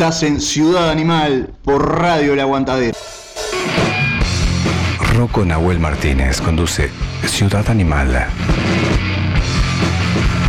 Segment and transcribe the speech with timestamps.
[0.00, 2.96] Estás en Ciudad Animal por Radio El Aguantadero.
[5.12, 6.92] Rocco Nahuel Martínez conduce
[7.26, 8.28] Ciudad Animal.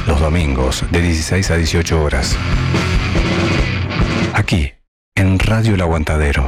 [0.06, 2.38] Los domingos de 16 a 18 horas.
[4.36, 4.72] Aquí,
[5.16, 6.48] en Radio El Aguantadero.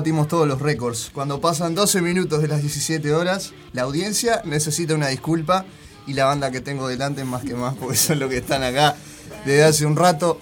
[0.00, 1.10] Batimos todos los récords.
[1.12, 5.66] Cuando pasan 12 minutos de las 17 horas, la audiencia necesita una disculpa
[6.06, 8.96] y la banda que tengo delante más que más, porque son los que están acá
[9.44, 10.40] desde hace un rato.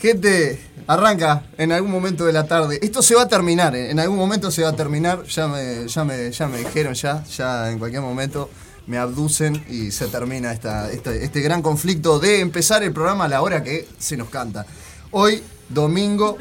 [0.00, 2.78] Gente, arranca en algún momento de la tarde.
[2.82, 3.90] Esto se va a terminar, ¿eh?
[3.90, 5.24] en algún momento se va a terminar.
[5.24, 8.48] Ya me, ya me, ya me dijeron, ya, ya en cualquier momento
[8.86, 13.28] me abducen y se termina esta, esta- este gran conflicto de empezar el programa a
[13.28, 14.66] la hora que se nos canta.
[15.12, 16.36] Hoy, domingo,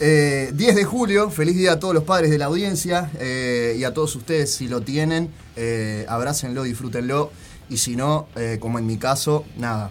[0.00, 3.84] eh, 10 de julio, feliz día a todos los padres de la audiencia eh, y
[3.84, 7.30] a todos ustedes si lo tienen, eh, abrácenlo, disfrútenlo
[7.68, 9.90] y si no, eh, como en mi caso, nada,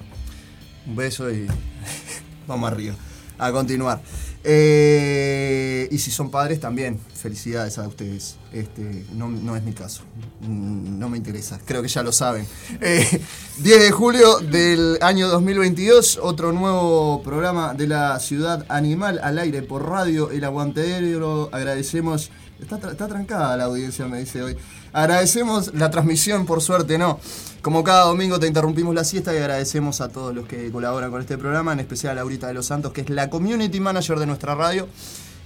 [0.87, 1.47] un beso y
[2.47, 2.95] vamos arriba,
[3.37, 4.01] a continuar.
[4.43, 8.37] Eh, y si son padres también, felicidades a ustedes.
[8.53, 10.03] Este, no, no es mi caso,
[10.47, 12.47] no me interesa, creo que ya lo saben.
[12.81, 13.21] Eh,
[13.57, 19.61] 10 de julio del año 2022, otro nuevo programa de la Ciudad Animal al aire
[19.61, 21.49] por radio El Aguantadero.
[21.51, 22.31] Agradecemos,
[22.61, 24.57] está, está trancada la audiencia, me dice hoy.
[24.93, 27.19] Agradecemos la transmisión, por suerte no.
[27.61, 31.21] Como cada domingo te interrumpimos la siesta y agradecemos a todos los que colaboran con
[31.21, 34.25] este programa, en especial a Laurita de los Santos, que es la community manager de
[34.25, 34.87] nuestra radio.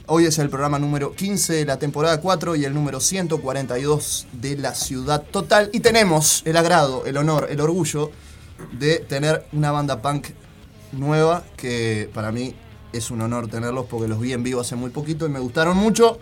[0.06, 4.58] Hoy es el programa número 15 de la temporada 4 y el número 142 de
[4.58, 5.70] la ciudad total.
[5.74, 8.12] Y tenemos el agrado, el honor, el orgullo
[8.78, 10.28] de tener una banda punk
[10.92, 12.54] nueva que para mí
[12.92, 15.78] es un honor tenerlos porque los vi en vivo hace muy poquito y me gustaron
[15.78, 16.20] mucho.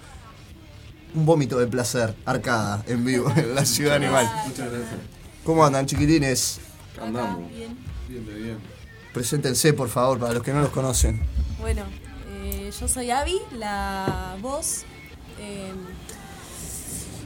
[1.13, 4.30] Un vómito de placer, arcada, en vivo, en la ciudad animal.
[4.48, 5.00] Muchas gracias.
[5.44, 6.60] ¿Cómo andan, chiquilines?
[7.02, 7.50] Andamos.
[7.52, 7.78] Bien.
[8.08, 8.58] Bien, de bien.
[9.13, 11.22] Preséntense, por favor, para los que no los conocen.
[11.60, 11.84] Bueno,
[12.44, 14.84] eh, yo soy Abby, la voz.
[15.40, 15.72] eh,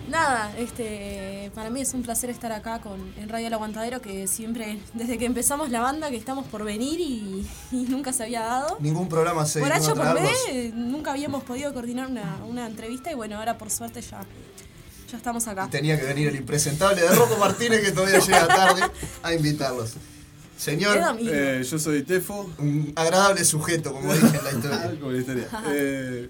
[0.09, 4.27] nada, este, para mí es un placer estar acá con, en Radio El Aguantadero, que
[4.27, 8.41] siempre, desde que empezamos la banda, que estamos por venir y, y nunca se había
[8.41, 8.77] dado.
[8.79, 13.15] Ningún programa se Por H por B, nunca habíamos podido coordinar una, una entrevista y
[13.15, 14.23] bueno, ahora por suerte ya,
[15.11, 15.67] ya estamos acá.
[15.69, 18.81] Tenía que venir el impresentable de Rocco Martínez que todavía llega tarde
[19.23, 19.93] a invitarlos.
[20.57, 21.17] Señor.
[21.19, 22.49] Eh, yo soy Tefo.
[22.59, 24.51] un agradable sujeto, como dije en la
[25.19, 25.49] historia.
[25.51, 25.63] La.
[25.73, 26.29] Eh,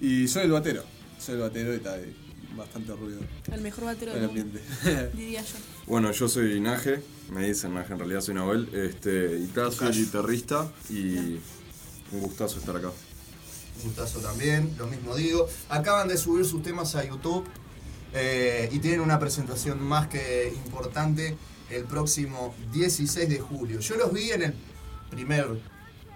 [0.00, 0.84] y soy el batero.
[1.18, 2.23] Soy el batero y ahí.
[2.56, 3.20] Bastante ruido
[3.52, 5.10] El mejor batero del mundo, ambiente.
[5.16, 5.56] diría yo.
[5.86, 9.92] Bueno, yo soy Naje, me dicen Naje, en realidad soy Nahuel, este, y tal, soy
[9.92, 11.16] guitarrista y
[12.12, 12.88] un gustazo estar acá.
[12.88, 15.48] Un gustazo también, lo mismo digo.
[15.68, 17.44] Acaban de subir sus temas a YouTube
[18.14, 21.36] eh, y tienen una presentación más que importante
[21.70, 23.80] el próximo 16 de julio.
[23.80, 24.54] Yo los vi en el
[25.10, 25.46] primer,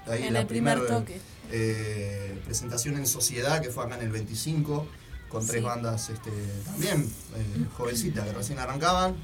[0.07, 1.21] ahí En la el primer primer, toque.
[1.51, 4.87] eh, presentación en Sociedad, que fue acá en el 25,
[5.29, 5.65] con tres Sí.
[5.67, 6.31] bandas este,
[6.65, 7.03] también
[7.37, 9.15] eh, jovencitas que recién arrancaban.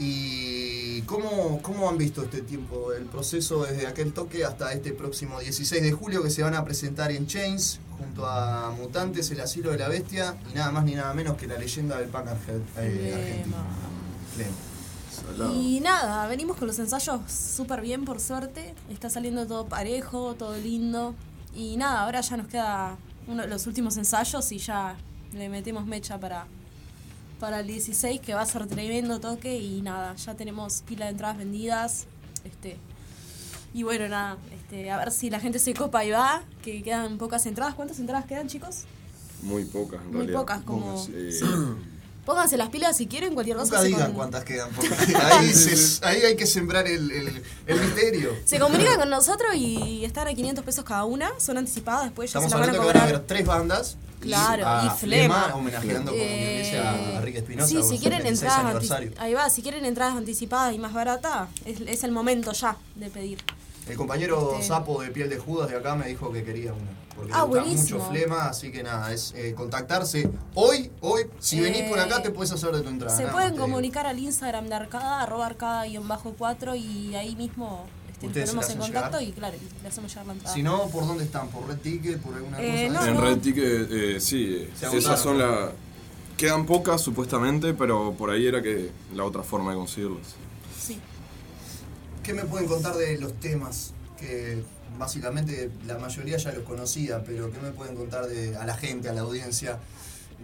[0.00, 5.40] ¿Y cómo, cómo han visto este tiempo, el proceso desde aquel toque hasta este próximo
[5.40, 9.72] 16 de julio que se van a presentar en Chains junto a Mutantes, El Asilo
[9.72, 12.62] de la Bestia y nada más ni nada menos que la leyenda del punk arge-
[12.76, 13.56] eh, argentino?
[15.52, 18.74] Y nada, venimos con los ensayos súper bien, por suerte.
[18.88, 21.16] Está saliendo todo parejo, todo lindo.
[21.56, 22.96] Y nada, ahora ya nos queda
[23.28, 24.96] uno los últimos ensayos y ya
[25.32, 26.46] le metemos mecha para,
[27.38, 29.56] para el 16, que va a ser tremendo toque.
[29.58, 32.06] Y nada, ya tenemos pila de entradas vendidas.
[32.44, 32.76] Este,
[33.74, 37.18] y bueno, nada, este, a ver si la gente se copa y va, que quedan
[37.18, 37.74] pocas entradas.
[37.74, 38.84] ¿Cuántas entradas quedan, chicos?
[39.42, 40.38] Muy pocas, en Muy realidad.
[40.40, 41.44] pocas, como- Pocas, eh, sí.
[42.28, 43.76] Pónganse las pilas si quieren, cualquier cosa.
[43.76, 47.80] Nunca digan con- cuántas quedan, porque ahí, se- ahí hay que sembrar el, el- el
[47.80, 48.32] misterio.
[48.44, 52.38] Se comunican con nosotros y están a 500 pesos cada una, son anticipadas, después ya
[52.38, 53.14] Estamos se la van a hablando que van a cobrar.
[53.16, 53.96] haber tres bandas.
[54.20, 55.54] Claro, a y Flema.
[55.54, 57.68] homenajeando como dice a Eh, Rick Espinosa.
[57.68, 58.90] Sí, si quieren 26 entradas
[59.20, 63.08] ahí va, si quieren entradas anticipadas y más baratas, es, es el momento ya de
[63.08, 63.38] pedir.
[63.88, 66.82] El compañero Este- Sapo de Piel de Judas de acá me dijo que quería una.
[67.16, 67.98] Porque Ah, le gusta buenísimo.
[67.98, 70.30] mucho flema, así que nada, es eh, contactarse.
[70.54, 73.16] Hoy, hoy, si venís por acá, te puedes hacer de tu entrada.
[73.16, 73.64] Se nada pueden digo.
[73.64, 79.18] comunicar al Instagram de Arcada, arroba arcada-4 y ahí mismo este, Ustedes ponemos en contacto
[79.18, 79.22] llegar.
[79.28, 80.54] y claro, le hacemos llegar la entrada.
[80.54, 81.48] Si no, ¿por dónde están?
[81.48, 82.20] ¿Por Red Ticket?
[82.20, 83.00] ¿Por alguna Eh, cosa?
[83.00, 83.20] no, En no.
[83.20, 85.70] Red Ticket, eh, sí, esas son las...
[86.36, 90.34] Quedan pocas supuestamente, pero por ahí era que la otra forma de conseguirlas.
[90.80, 90.98] Sí.
[92.28, 93.94] ¿Qué me pueden contar de los temas?
[94.20, 94.62] Que
[94.98, 99.08] básicamente la mayoría ya los conocía, pero ¿qué me pueden contar de, a la gente,
[99.08, 99.78] a la audiencia,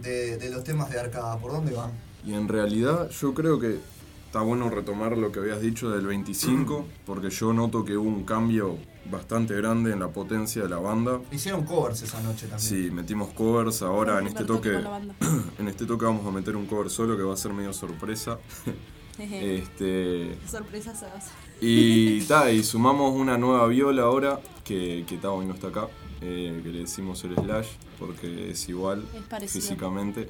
[0.01, 1.37] de, de los temas de Arcada?
[1.37, 1.91] ¿Por dónde van?
[2.25, 3.77] Y en realidad yo creo que
[4.25, 8.23] está bueno retomar lo que habías dicho del 25, porque yo noto que hubo un
[8.23, 8.79] cambio
[9.11, 11.21] bastante grande en la potencia de la banda.
[11.31, 12.67] Hicieron covers esa noche también.
[12.67, 14.71] Sí, metimos covers, ahora en este toque
[15.59, 18.39] en este toque vamos a meter un cover solo que va a ser medio sorpresa.
[19.17, 21.44] Este Sorpresa se va a hacer.
[21.61, 25.87] Y ta, y sumamos una nueva viola ahora que que ta, hoy no está acá,
[26.21, 27.67] eh, que le decimos el slash
[27.99, 29.03] porque es igual
[29.41, 30.27] Es físicamente.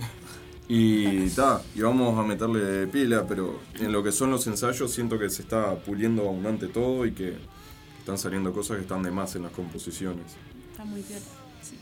[0.68, 5.19] Y ta, y vamos a meterle pila, pero en lo que son los ensayos siento
[5.19, 7.38] que se está puliendo abundante todo y que
[8.00, 10.26] están saliendo cosas que están de más en las composiciones.
[10.71, 11.19] Está muy bien.
[11.61, 11.78] Sí.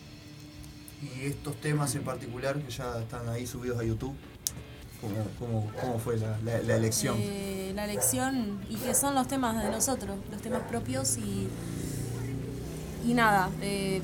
[1.01, 4.15] Y estos temas en particular que ya están ahí subidos a YouTube,
[5.03, 7.15] ¿cómo, cómo- cómo fue la, la- la elección?
[7.19, 11.47] Eh, la elección y que son los temas de nosotros, los temas propios y,
[13.05, 14.01] y nada, eh,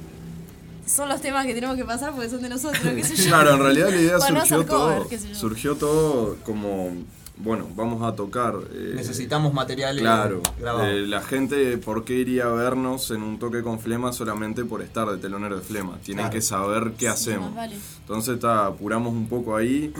[0.85, 3.23] son los temas que tenemos que pasar porque son de nosotros, qué sé yo.
[3.29, 6.89] Claro, en realidad la idea surgió cover, todo, surgió todo como,
[7.37, 8.55] bueno, vamos a tocar.
[8.73, 10.87] eh, Necesitamos material Claro, grabado.
[10.87, 14.81] eh, la gente, ¿por qué iría a vernos en un toque con Flema solamente por
[14.81, 15.99] estar de telonero de Flema?
[16.03, 16.33] Tienen Claro.
[16.33, 17.53] que saber qué Sí, hacemos.
[17.55, 17.75] vale.
[18.01, 19.93] Entonces ta, apuramos un poco ahí.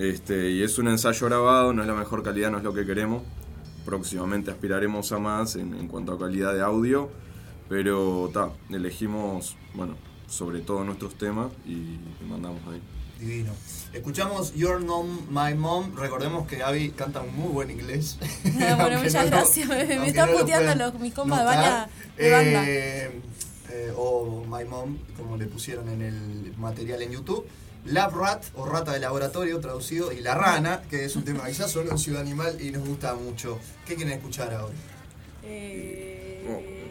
[0.00, 2.86] Este, y es un ensayo grabado, no es la mejor calidad, no es lo que
[2.86, 3.22] queremos.
[3.84, 7.10] Próximamente aspiraremos a más en, en cuanto a calidad de audio.
[7.68, 9.94] Pero ta, elegimos, bueno,
[10.26, 12.80] sobre todo nuestros temas y, y mandamos ahí.
[13.20, 13.52] Divino.
[13.92, 15.94] Escuchamos Your Mom, My Mom.
[15.94, 18.16] Recordemos que Abby canta un muy buen inglés.
[18.78, 19.68] Bueno, muchas no lo- gracias.
[19.68, 21.60] Me- están no lo puteando puedan los- mis compas de notar.
[21.60, 22.64] baña- de banda.
[22.70, 23.20] Eh,
[23.68, 27.44] eh, o My Mom, como le pusieron en el material en YouTube.
[27.86, 31.52] Lab Rat o Rata de Laboratorio traducido y La Rana, que es un tema que
[31.54, 33.58] ya sonó en Ciudad Animal y nos gusta mucho.
[33.86, 34.74] ¿Qué quieren escuchar ahora?
[35.42, 36.86] Eh,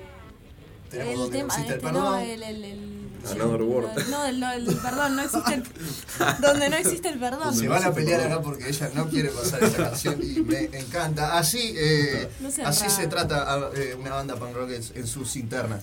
[0.90, 2.04] Tenemos el donde no tema, existe el este, perdón.
[2.04, 3.00] no, el, el, el-
[3.32, 4.08] Another World.
[4.10, 5.64] No, el, no, el perdón, no existe el,
[6.42, 7.54] donde no existe el perdón.
[7.54, 11.38] Se van a pelear acá porque ella no quiere pasar esa canción y me encanta.
[11.38, 15.36] Así, eh, No así se trata a- eh, una banda punk rock en, en sus
[15.36, 15.82] internas.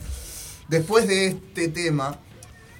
[0.69, 2.19] Después de este tema,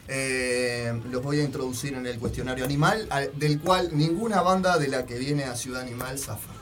[0.09, 4.89] Eh, los voy a introducir en el cuestionario animal, al- del cual ninguna banda de
[4.89, 6.53] la que viene a Ciudad Animal zafa.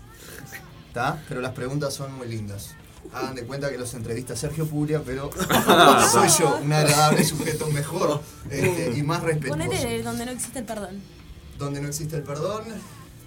[0.88, 1.22] ¿Está?
[1.28, 2.70] Pero las preguntas son muy lindas.
[3.12, 5.30] Hagan de cuenta que los entrevista Sergio Puglia, pero
[6.12, 8.20] soy yo, un agradable sujeto mejor
[8.50, 9.58] este, y más respetuoso.
[9.62, 11.00] Ponele donde no existe el perdón.
[11.58, 12.64] Donde no existe el perdón,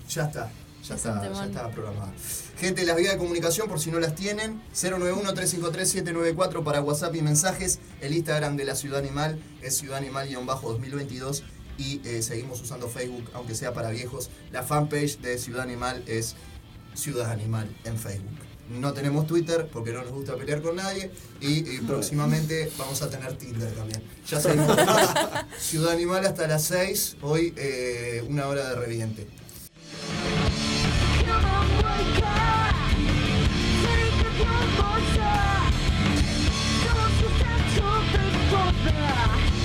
[0.09, 0.49] ya está.
[0.83, 2.13] Ya Es está, ya está programada.
[2.59, 7.79] Gente, las vías de comunicación, por si no las tienen, 091-353-794 para WhatsApp y mensajes.
[8.01, 11.43] El Instagram de la Ciudad Animal es Ciudad Animal-2022
[11.77, 14.29] y eh, seguimos usando Facebook, aunque sea para viejos.
[14.51, 16.35] La fanpage de Ciudad Animal es
[16.95, 18.37] Ciudad Animal en Facebook.
[18.69, 23.09] No tenemos Twitter porque no nos gusta pelear con nadie y, y próximamente vamos a
[23.09, 24.03] tener Tinder también.
[24.27, 24.77] Ya salimos.
[25.59, 29.27] Ciudad Animal hasta las 6, hoy eh, una hora de reviente.
[38.87, 39.56] Yeah.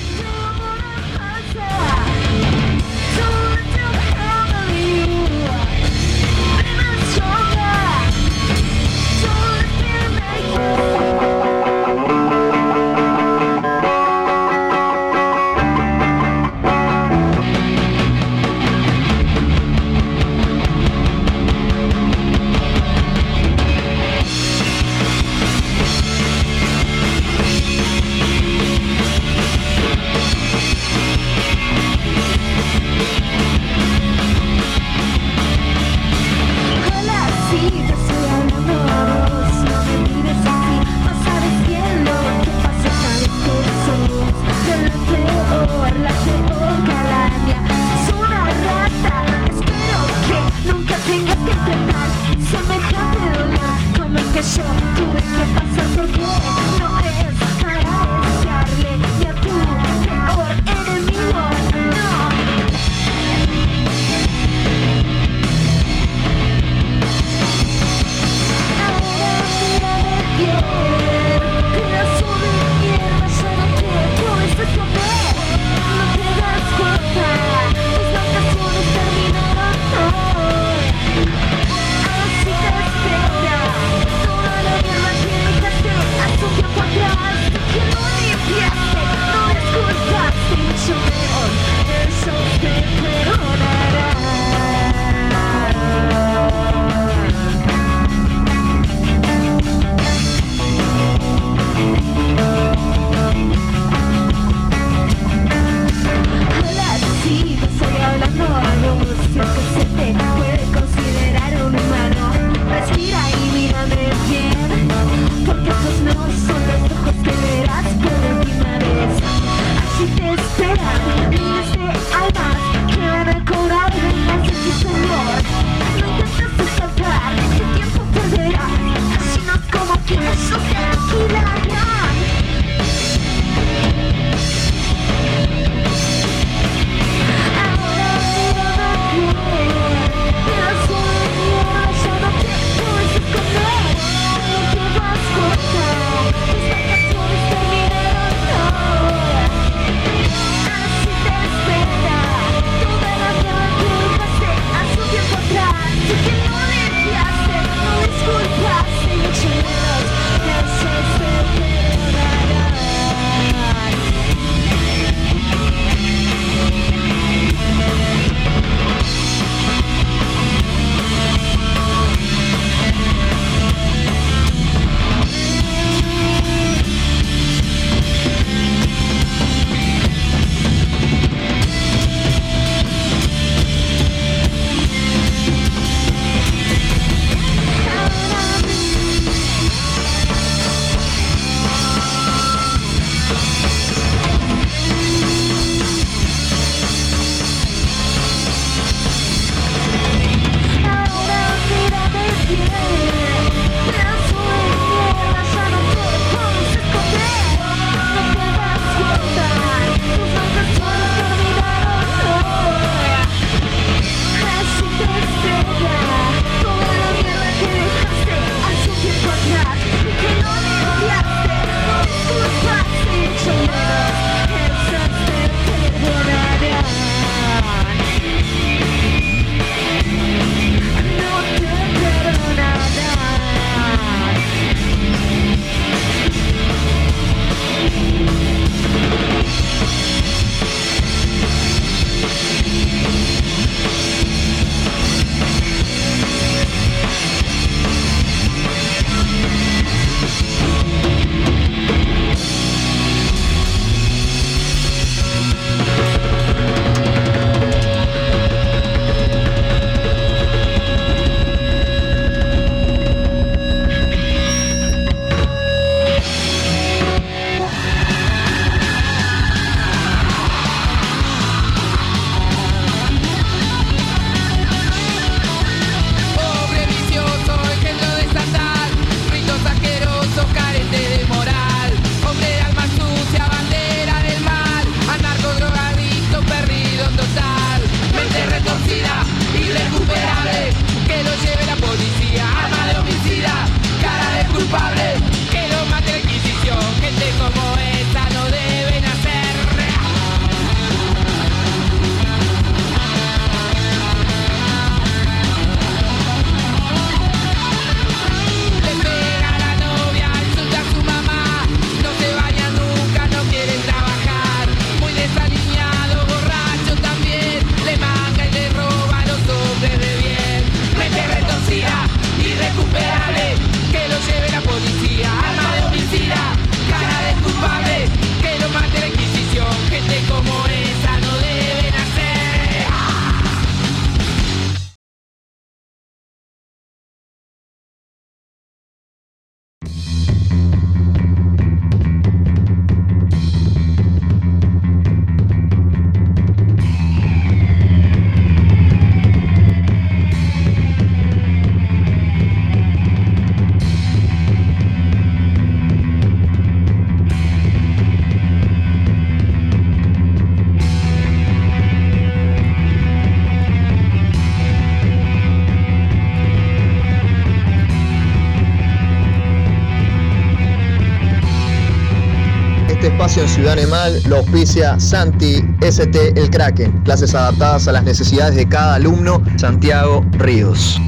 [373.72, 379.42] Animal lo auspicia Santi ST El Kraken, clases adaptadas a las necesidades de cada alumno,
[379.56, 380.98] Santiago Ríos.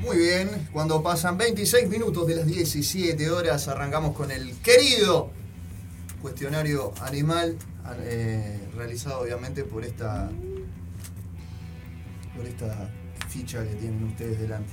[0.00, 5.30] Muy bien, cuando pasan 26 minutos de las 17 horas, arrancamos con el querido
[6.20, 7.56] cuestionario animal,
[8.00, 10.28] eh, realizado obviamente por esta,
[12.36, 12.90] por esta
[13.28, 14.72] ficha que tienen ustedes delante.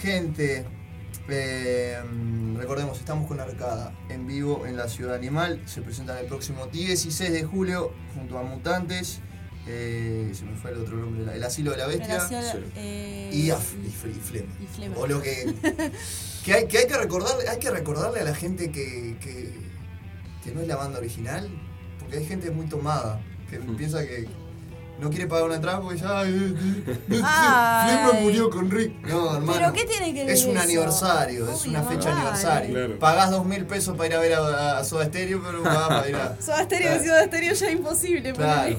[0.00, 0.66] Gente,
[1.32, 1.98] eh,
[2.56, 5.62] recordemos, estamos con Arcada en vivo en la Ciudad Animal.
[5.66, 9.20] Se presentan el próximo 16 de julio junto a Mutantes.
[9.66, 12.18] eh, se me fue el otro nombre, el Asilo de la Bestia.
[12.76, 14.48] Eh, Y, Af- Flema.
[14.60, 14.96] y Flema.
[14.96, 15.54] O lo que,
[16.44, 19.52] que, hay, que hay que recordarle, hay que recordarle a la gente que, que,
[20.42, 21.48] que no es la banda original,
[22.00, 24.26] porque hay gente muy tomada, que piensa que
[25.00, 26.24] no quiere pagar una entrada porque ya.
[27.08, 28.92] Flema murió con Rick.
[29.06, 29.52] No, hermano.
[29.58, 30.60] ¿Pero qué tiene que ver Es un eso?
[30.60, 32.20] aniversario, es una fecha vale.
[32.20, 32.74] aniversario.
[32.74, 32.98] Claro.
[32.98, 36.08] Pagás dos mil pesos para ir a ver a, a Soda Stereo, pero pagás para
[36.08, 36.36] ir a.
[36.40, 37.02] Soda Stereo Claro.
[37.04, 38.32] y Soda Stereo ya es imposible.
[38.32, 38.76] Claro.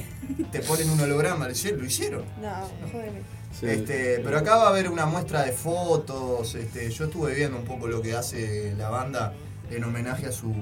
[0.51, 2.23] Te ponen un holograma, lo hicieron.
[2.41, 2.49] No,
[2.91, 3.21] jódeme.
[3.59, 3.65] Sí.
[3.67, 6.55] Este, pero acá va a haber una muestra de fotos.
[6.55, 9.33] Este, yo estuve viendo un poco lo que hace la banda
[9.69, 10.53] en homenaje a su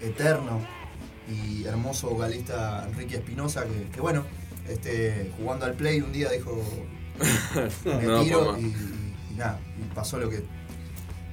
[0.00, 0.60] eterno
[1.28, 4.24] y hermoso vocalista Enrique Espinosa, que, que bueno,
[4.68, 6.62] este, jugando al play un día dijo
[7.84, 10.44] me No, tiro y, y nada, y pasó lo que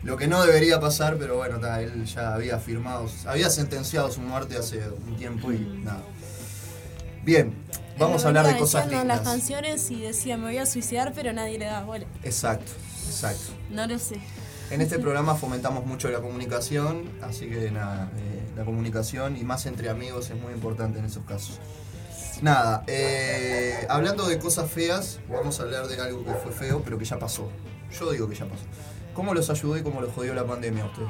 [0.04, 4.22] lo que no debería pasar, pero bueno, ta, él ya había firmado, había sentenciado su
[4.22, 6.02] muerte hace un tiempo y nada.
[7.24, 7.54] Bien,
[8.00, 9.22] vamos a hablar de cosas en las lindas.
[9.22, 12.06] canciones y decía me voy a suicidar, pero nadie le da bola.
[12.24, 12.72] Exacto,
[13.08, 13.54] exacto.
[13.70, 14.20] No lo sé.
[14.72, 19.68] En este programa fomentamos mucho la comunicación, así que nada, eh, la comunicación y más
[19.68, 21.60] entre amigos es muy importante en esos casos.
[22.42, 26.98] Nada, eh, hablando de cosas feas, vamos a hablar de algo que fue feo, pero
[26.98, 27.52] que ya pasó.
[28.00, 28.64] Yo digo que ya pasó.
[29.14, 31.10] ¿Cómo los ayudó y cómo los jodió la pandemia a ustedes?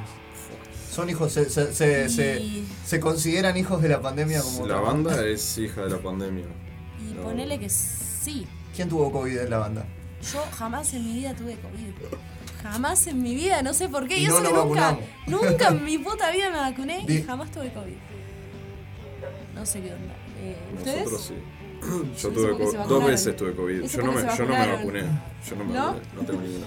[0.91, 4.82] ¿Son hijos, se, se, se, se- Y- se consideran hijos de la pandemia como La
[4.82, 6.44] banda es hija de la pandemia.
[7.00, 7.24] Y No.
[7.24, 8.46] ponele que sí.
[8.76, 9.86] ¿Quién tuvo COVID en la banda?
[10.34, 12.17] Yo jamás en mi vida tuve COVID.
[12.62, 14.17] Jamás en mi vida, no sé por qué.
[14.17, 15.10] Y Y no eso que nos nunca, vacunamos.
[15.28, 17.96] nunca en mi puta vida me vacuné y jamás tuve COVID.
[19.56, 20.13] No sé qué onda.
[20.41, 21.04] Eh, ¿Ustedes?
[21.12, 21.34] Nosotros sí.
[22.21, 23.84] Yo tuve porque se co- dos veces tuve COVID.
[23.86, 25.01] Yo no, me, yo no me vacuné.
[25.49, 25.86] Yo no me ¿No?
[25.88, 26.01] vacuné.
[26.15, 26.65] No tengo ninguna.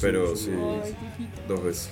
[0.00, 0.50] Pero sí,
[1.48, 1.88] dos veces.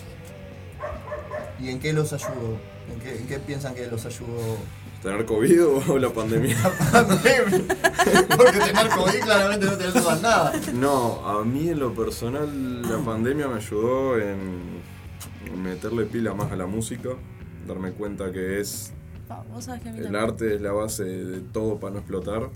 [1.61, 2.57] ¿Y en qué los ayudó?
[2.92, 4.57] ¿En qué, en qué piensan que los ayudó?
[5.03, 6.57] ¿Tener COVID o la pandemia?
[8.37, 10.53] Porque tener COVID claramente no te ayuda en nada.
[10.75, 14.81] No, a mí en lo personal la pandemia me ayudó en
[15.62, 17.11] meterle pila más a la música,
[17.66, 18.92] darme cuenta que es
[19.31, 20.25] Pa, Vos sabés que a mí el también.
[20.25, 22.51] arte es la base de todo para no explotar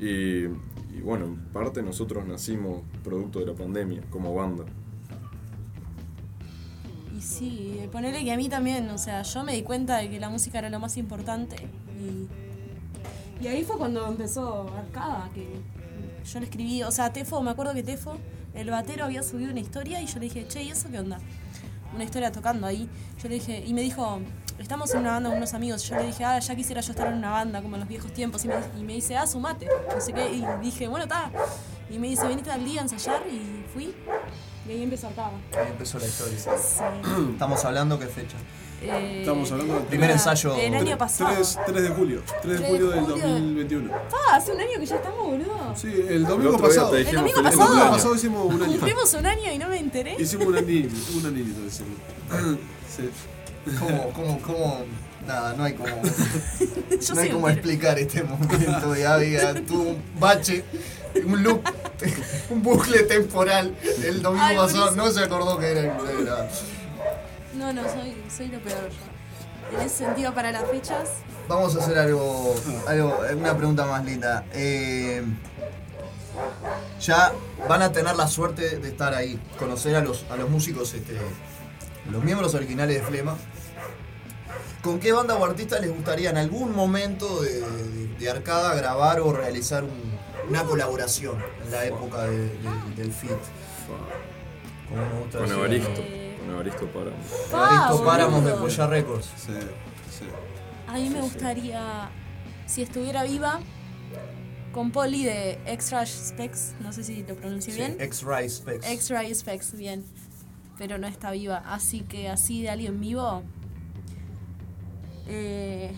[0.00, 4.64] y, y bueno, en parte nosotros nacimos producto de la pandemia como banda.
[7.16, 10.08] Y sí, eh, ponele que a mí también, o sea, yo me di cuenta de
[10.10, 11.56] que la música era lo más importante.
[12.00, 15.46] Y, y ahí fue cuando empezó Arcada, que
[16.24, 18.16] yo le escribí, o sea, Tefo, me acuerdo que Tefo,
[18.54, 21.18] el batero, había subido una historia y yo le dije, che, ¿y eso qué onda?
[21.94, 22.88] Una historia tocando ahí.
[23.22, 24.20] Yo le dije, y me dijo,
[24.60, 25.82] estamos en una banda con unos amigos.
[25.88, 28.12] Yo le dije, ah, ya quisiera yo estar en una banda como en los viejos
[28.12, 28.44] tiempos.
[28.44, 29.66] Y me, y me dice, ah, sumate.
[29.94, 30.30] No sé qué.
[30.30, 31.30] Y dije, bueno, está.
[31.90, 33.22] Y me dice, venite al día a ensayar.
[33.30, 33.94] Y fui.
[34.68, 35.32] Y ahí empezó Arcada.
[35.58, 36.38] Ahí empezó la historia.
[36.38, 36.80] Sí.
[37.32, 38.36] Estamos hablando qué fecha.
[38.82, 40.54] Eh, Estamos hablando del Primer ensayo.
[40.56, 41.34] El año pasado.
[41.34, 42.22] 3, 3 de julio.
[42.42, 43.28] 3 de 3 de julio del julio.
[43.28, 43.92] 2021.
[43.94, 45.74] Ah, hace un año que ya estamos, boludo.
[45.76, 46.96] Sí, el domingo día pasado.
[46.96, 47.58] El El domingo pasado.
[47.58, 47.96] domingo cumpleaños.
[47.96, 48.72] pasado hicimos un año.
[48.72, 50.16] Cumplimos un año y no me enteré.
[50.18, 51.98] Hicimos un anillo, un anillo decimos.
[52.90, 53.08] Sí.
[53.78, 54.84] ¿Cómo, cómo, cómo?
[55.26, 55.88] Nada, no hay como.
[57.14, 59.54] No hay como explicar este momento de Abiga.
[59.54, 60.64] Tuvo un bache,
[61.24, 61.62] un loop,
[62.50, 63.74] un bucle temporal.
[64.04, 65.90] El domingo Ay, pasado no se acordó que era el.
[67.54, 69.78] No, no, soy, soy lo peor yo.
[69.78, 71.08] En ese sentido, para las fechas,
[71.50, 72.54] Vamos a hacer algo,
[72.86, 74.44] algo una pregunta más linda.
[74.52, 75.20] Eh,
[77.00, 77.32] ya
[77.68, 81.18] van a tener la suerte de estar ahí, conocer a los, a los músicos, este,
[82.10, 83.36] los miembros originales de Flema.
[84.82, 89.20] ¿Con qué banda o artista les gustaría en algún momento de, de- de Arcada grabar
[89.20, 90.18] o realizar un-
[90.48, 93.30] una colaboración en la época de- de- del fit?
[94.88, 95.52] Como me gusta Con.
[95.52, 95.90] Evaristo.
[96.00, 96.36] Eh.
[96.40, 97.10] Con Evaristo para.
[97.10, 98.52] Evaristo Ah, Páramos de.
[98.52, 99.26] Polla Records.
[99.36, 99.52] Sí,
[100.18, 100.24] sí.
[100.86, 102.10] a mí me gustaría,
[102.66, 103.60] si estuviera viva,
[104.72, 107.96] con Polly de Extra Specs, no sé si lo pronuncio bien.
[108.00, 108.86] X-Ray Specs.
[108.88, 110.04] Extra Specs, bien.
[110.80, 111.58] Pero no está viva.
[111.66, 113.42] Así que así de alguien vivo.
[115.28, 115.92] eh,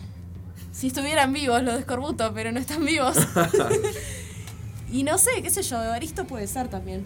[0.72, 3.16] si estuvieran vivos, los descorbuto, pero no están vivos.
[4.92, 7.04] y no sé, qué sé yo, Evaristo puede ser también.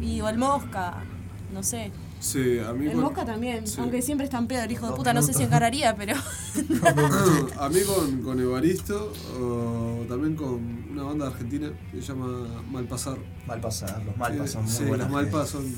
[0.00, 1.04] Y o el Mosca,
[1.52, 1.92] no sé.
[2.18, 3.76] Sí, a mí El con, Mosca también, Sí.
[3.80, 6.16] aunque siempre está en pedo el hijo de puta, no sé si encararía, pero.
[7.60, 13.18] a mí con, con Evaristo, o también con una banda argentina que se llama Malpasar.
[13.46, 15.06] Malpasar, los Malpas son muy sí, buenas.
[15.08, 15.72] los Malpas son.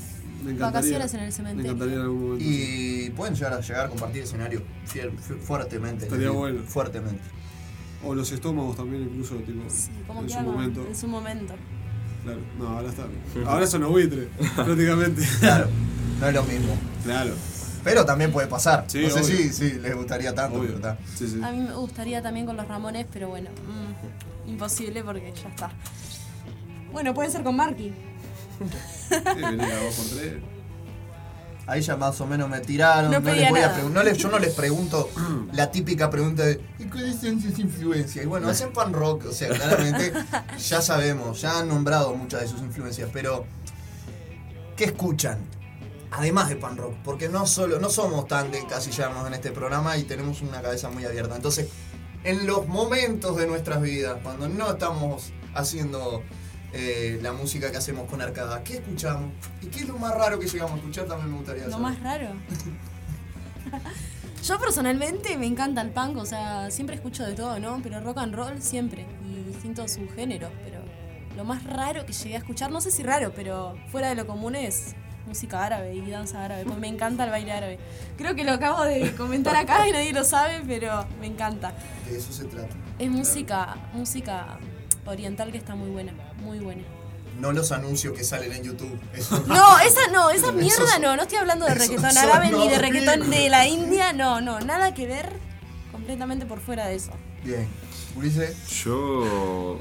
[0.45, 0.99] Me encantaría.
[0.99, 1.71] Vacaciones en el Me cementerio.
[1.71, 2.45] encantaría en algún momento.
[2.45, 3.03] sí.
[3.05, 6.05] Y pueden llegar a llegar a compartir escenario fiel- fuertemente.
[6.05, 6.61] Estaría bueno.
[6.67, 7.21] Fuertemente.
[8.03, 10.85] O los estómagos también, incluso, tipo, Sí, como en que su hago momento.
[10.87, 11.53] en su momento.
[12.23, 13.03] Claro, no, ahora está.
[13.47, 15.21] Ahora son los buitres, prácticamente.
[15.39, 15.67] Claro,
[16.19, 16.77] no es lo mismo.
[17.03, 17.33] Claro,
[17.83, 18.85] Pero también puede pasar.
[18.87, 20.79] Sí, no sé si, si les gustaría tanto, obvio.
[20.81, 20.97] pero.
[21.15, 21.39] Sí, sí.
[21.43, 25.71] A mí me gustaría también con los Ramones, pero bueno, mm, imposible porque ya está.
[26.91, 27.93] Bueno, puede ser con Marky.
[28.59, 30.55] Sí, por.
[31.67, 33.11] Ahí ya más o menos me tiraron.
[33.11, 33.89] No les voy a nada.
[33.89, 35.09] no les- yo no les pregunto
[35.53, 38.23] la típica pregunta de ¿y cuáles son sus influencias?
[38.23, 40.13] Y bueno, hacen pan rock, o sea, claramente
[40.59, 43.45] ya sabemos, ya han nombrado muchas de sus influencias, pero
[44.75, 45.39] ¿qué escuchan?
[46.11, 49.97] Además de pan rock, porque no solo, no somos tan de encasillarnos en este programa
[49.97, 51.35] y tenemos una cabeza muy abierta.
[51.35, 51.67] Entonces,
[52.23, 56.21] en los momentos de nuestras vidas, cuando no estamos haciendo
[56.77, 59.31] eh, la música que hacemos con Arcada, ¿qué escuchamos?
[59.61, 61.05] ¿Y qué es lo más raro que llegamos a escuchar?
[61.05, 61.83] También me gustaría Lo saber.
[61.83, 62.27] más raro.
[64.43, 67.79] Yo personalmente me encanta el punk, o sea, siempre escucho de todo, ¿no?
[67.81, 70.79] Pero rock and roll siempre, y distintos subgéneros, pero
[71.35, 74.27] lo más raro que llegué a escuchar, no sé si raro, pero fuera de lo
[74.27, 74.93] común es
[75.25, 77.79] música árabe y danza árabe, porque me encanta el baile árabe.
[78.17, 81.73] Creo que lo acabo de comentar acá y nadie lo sabe, pero me encanta.
[82.07, 82.75] De eso se trata.
[82.99, 84.59] Es música, música
[85.05, 86.83] oriental que está muy buena, muy buena.
[87.39, 88.97] No los anuncios que salen en YouTube.
[89.13, 92.69] Eso- No, esa no, esa mierda son- no, no estoy hablando de reggaetón árabe ni
[92.69, 95.33] de reggaetón de la India, no, no, nada que ver,
[95.91, 97.11] completamente por fuera de eso.
[97.43, 97.67] Bien.
[98.15, 99.77] Ulises, Yo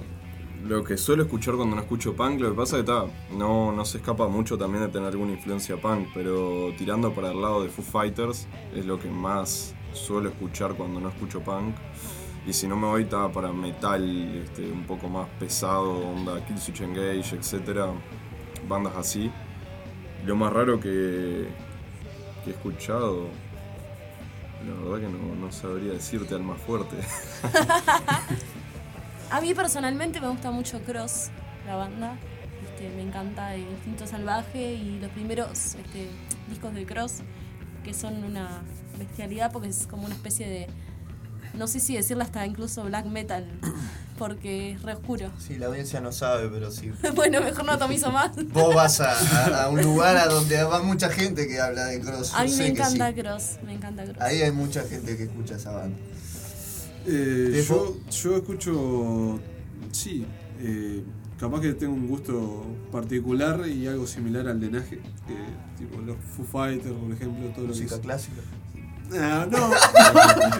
[0.64, 3.04] lo que suelo escuchar cuando no escucho punk, lo que pasa es que está,
[3.36, 7.40] no, no se escapa mucho también de tener alguna influencia punk, pero tirando para el
[7.40, 11.76] lado de Foo Fighters es lo que más suelo escuchar cuando no escucho punk.
[12.46, 16.82] Y si no me voy está para metal este, un poco más pesado, onda Killswitch
[16.82, 17.86] Engage, etc.
[18.68, 19.30] Bandas así.
[20.26, 21.48] Lo más raro que,
[22.44, 23.28] que he escuchado,
[24.66, 26.96] la verdad que no, no sabría decirte al más fuerte.
[29.30, 31.30] A mí personalmente me gusta mucho Cross,
[31.66, 32.16] la banda.
[32.62, 36.08] Este, me encanta el Instinto Salvaje y los primeros este,
[36.48, 37.22] discos de Cross,
[37.82, 38.62] que son una
[38.98, 40.66] bestialidad porque es como una especie de.
[41.56, 43.46] No sé si decirlo hasta incluso black metal,
[44.18, 45.30] porque es re oscuro.
[45.38, 46.90] sí, la audiencia no sabe, pero sí.
[47.14, 48.30] bueno, mejor no atomizo más.
[48.52, 52.00] Vos vas a, a- a un lugar a donde va mucha gente que habla de
[52.00, 52.32] Cross.
[52.34, 53.14] A mí me encanta sí.
[53.14, 54.16] Cross, me encanta Cross.
[54.20, 55.96] Ahí hay mucha gente que escucha esa banda.
[57.06, 59.40] Eh, yo, yo escucho.
[59.92, 60.26] Sí,
[60.60, 61.04] eh,
[61.38, 65.00] capaz que tengo un gusto particular y algo similar al de Naje.
[65.26, 65.36] que,
[65.78, 68.40] tipo los Foo Fighters, por ejemplo, todo lo que Música es- clásica.
[69.12, 69.70] Ah, no,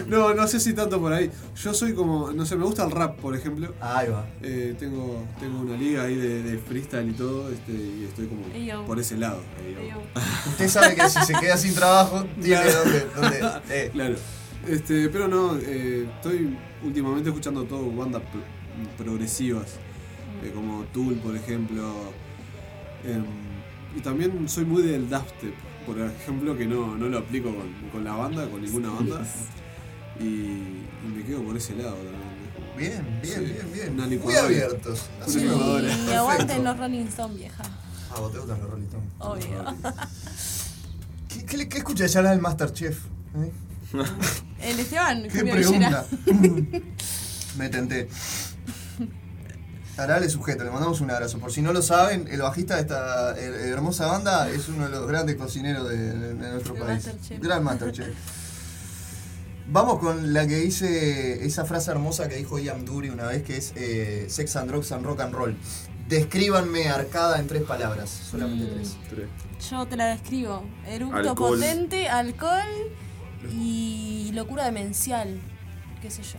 [0.07, 1.31] no, no sé si tanto por ahí.
[1.55, 3.73] Yo soy como, no sé, me gusta el rap, por ejemplo.
[3.81, 4.25] Ahí va.
[4.41, 8.45] Eh, tengo, tengo una liga ahí de, de freestyle y todo, este, y estoy como
[8.53, 8.85] Ey, yo.
[8.85, 9.39] por ese lado.
[9.65, 9.81] Ey, yo.
[9.81, 10.01] Digo,
[10.49, 12.79] Usted sabe que si se queda sin trabajo, tiene Claro.
[12.83, 13.05] donde.
[13.15, 13.89] donde eh.
[13.91, 14.15] Claro.
[14.67, 19.73] Este, pero no, eh, estoy últimamente escuchando todo bandas pro- progresivas,
[20.43, 21.93] eh, como Tool, por ejemplo.
[23.03, 23.23] Em,
[23.95, 25.53] y también soy muy del dubstep,
[25.85, 29.25] por ejemplo, que no, no lo aplico con, con la banda, con ninguna banda.
[30.19, 32.25] Y, y me quedo por ese lado también.
[32.77, 33.93] Bien, bien, Sí, bien, bien.
[33.93, 35.09] una Muy abiertos.
[35.25, 35.87] Así licuadora.
[35.93, 37.63] Y aguanten los Rolling Stones, vieja.
[38.11, 39.09] Ah, vos te gustan los Rolling Stones.
[39.19, 39.65] Obvio.
[41.29, 42.99] ¿Qué, qué, qué escuchas ya del Masterchef?
[43.37, 43.51] ¿Eh?
[44.61, 46.05] El Esteban, ¿Qué Julio pregunta?
[46.25, 46.81] Villera.
[47.57, 48.09] Me tenté.
[49.97, 51.39] Arale sujeto, le mandamos un abrazo.
[51.39, 55.07] Por si no lo saben, el bajista de esta hermosa banda es uno de los
[55.07, 57.05] grandes cocineros de, de- de nuestro El país.
[57.05, 57.39] Masterchef.
[57.41, 58.07] Gran Masterchef.
[59.67, 63.57] Vamos con la que dice esa frase hermosa que dijo Ian Dury una vez, que
[63.57, 65.55] es eh, Sex and Drugs and Rock and Roll.
[66.07, 68.69] Descríbanme Arcada en tres palabras, solamente Mm.
[68.75, 68.97] tres.
[69.09, 69.27] Tres.
[69.71, 70.63] Yo te la describo.
[70.87, 71.57] Eructo Alcohol.
[71.57, 72.67] potente, alcohol
[73.51, 75.39] y locura demencial.
[76.01, 76.37] Qué sé yo.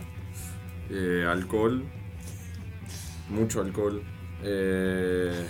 [0.89, 1.83] Eh, alcohol,
[3.29, 4.01] mucho alcohol.
[4.43, 5.45] Eh,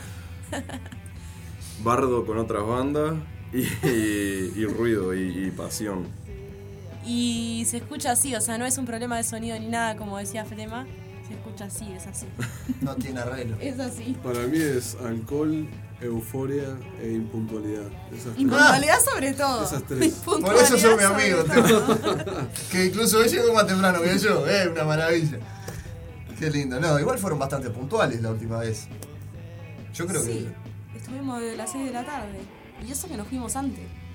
[1.83, 3.15] bardo con otras bandas
[3.53, 6.07] y, y- y ruido y, y pasión.
[7.05, 10.17] Y se escucha así, o sea, no es un problema de sonido ni nada, como
[10.17, 10.85] decía Flema.
[11.27, 12.25] Se escucha así, es así.
[12.81, 13.57] No tiene arreglo.
[13.59, 14.15] Es así.
[14.23, 15.67] Para mí es alcohol,
[16.01, 17.87] euforia e impuntualidad.
[18.11, 18.39] Esas tres.
[18.39, 19.63] Impuntualidad sobre todo.
[19.65, 20.13] Esas tres.
[20.25, 21.43] Por eso sos mi amigo,
[22.71, 25.37] que incluso hoy llegó más temprano que yo, eh, una maravilla.
[26.39, 26.79] Qué lindo.
[26.79, 28.87] No, igual fueron bastante puntuales la última vez.
[29.93, 30.47] Yo creo Sí,
[30.95, 32.37] estuvimos de las 6 de la tarde.
[32.87, 33.79] Y eso que nos fuimos antes.
[33.79, 34.07] que.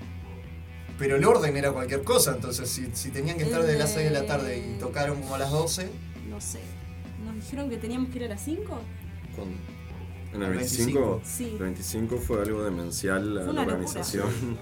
[0.97, 4.01] Pero el orden era cualquier cosa, entonces si, si tenían que estar de las de-
[4.01, 5.89] 6 de la tarde y tocaron como a las 12,
[6.29, 6.59] No sé.
[7.25, 8.79] Nos dijeron que teníamos que ir a las 5.
[9.35, 9.49] Con-
[10.33, 10.99] ¿En el El 25?
[11.17, 11.21] 25.
[11.25, 11.45] Sí.
[11.51, 14.29] El 25 fue algo demencial la, organización.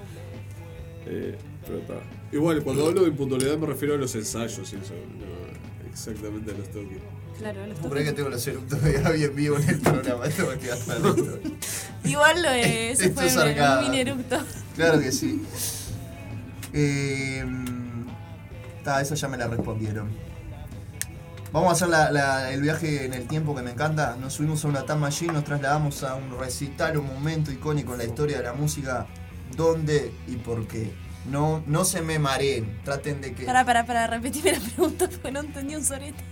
[1.04, 1.96] Eh, pero está.
[2.32, 4.94] Igual, cuando hablo de impuntualidad me refiero a los ensayos y eso.
[4.94, 5.26] no
[5.92, 6.98] exactamente a los toques.
[7.38, 8.16] Claro, los ¿Por qué que toques.
[8.16, 10.26] tengo los eructos de Gaby en vivo en el programa?
[10.26, 11.40] Esto va a quedar para listo.
[12.04, 14.38] Igual lo ese Esto fue es un, mini eructo.
[14.76, 15.44] Claro que sí.
[16.74, 17.44] Eh,
[18.84, 20.10] ta, esa ya me la respondieron.
[21.52, 24.16] Vamos a hacer la- la- el viaje en el tiempo que me encanta.
[24.20, 27.98] Nos subimos a una Time Machine, nos trasladamos a un recital, un momento icónico en
[28.00, 29.06] la historia de la música.
[29.58, 30.94] ¿Dónde y por qué?
[31.30, 33.46] No, no se me mareen, traten de que...
[33.46, 36.24] Para, para, para, repetime la pregunta porque no entendí un sorete.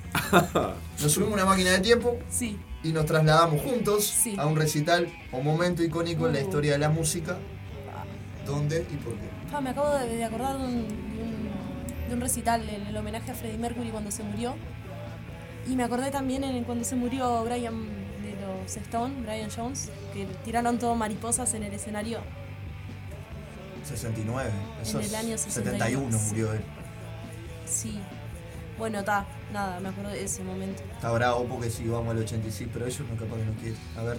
[1.01, 2.57] Nos subimos a una máquina de tiempo Sí.
[2.83, 4.35] y nos trasladamos juntos Sí.
[4.39, 6.43] a un recital o momento icónico en la Uh.
[6.43, 7.37] historia de la música.
[8.47, 9.29] ¿Dónde y por qué?
[9.53, 11.49] Ah, me acabo de, de acordar de un, de un-
[12.09, 14.55] de un recital en el homenaje a Freddie Mercury cuando se murió.
[15.67, 17.85] Y me acordé también en cuando se murió Brian
[18.23, 22.21] de los Stone, Brian Jones, que tiraron todo mariposas en el escenario.
[23.89, 24.49] 69.
[24.81, 26.61] Eso En el año 71 61, murió él.
[27.65, 27.99] Sí.
[28.77, 30.81] Bueno, está, nada, me acuerdo de ese momento.
[30.95, 33.77] Está bravo porque sí, vamos al 86, pero ellos no capaz que no quieren.
[33.97, 34.17] A ver,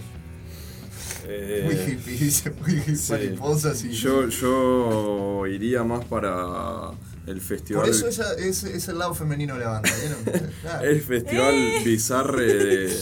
[1.26, 3.12] Eh, muy hippie, dice, muy hippie, sí.
[3.12, 3.90] mariposas y...
[3.92, 6.90] Yo, yo iría más para
[7.26, 7.82] el festival.
[7.82, 10.50] Por eso ella es, es el lado femenino de la banda, ¿vieron?
[10.60, 10.84] Claro.
[10.88, 11.54] El festival
[11.84, 13.00] Bizarre de,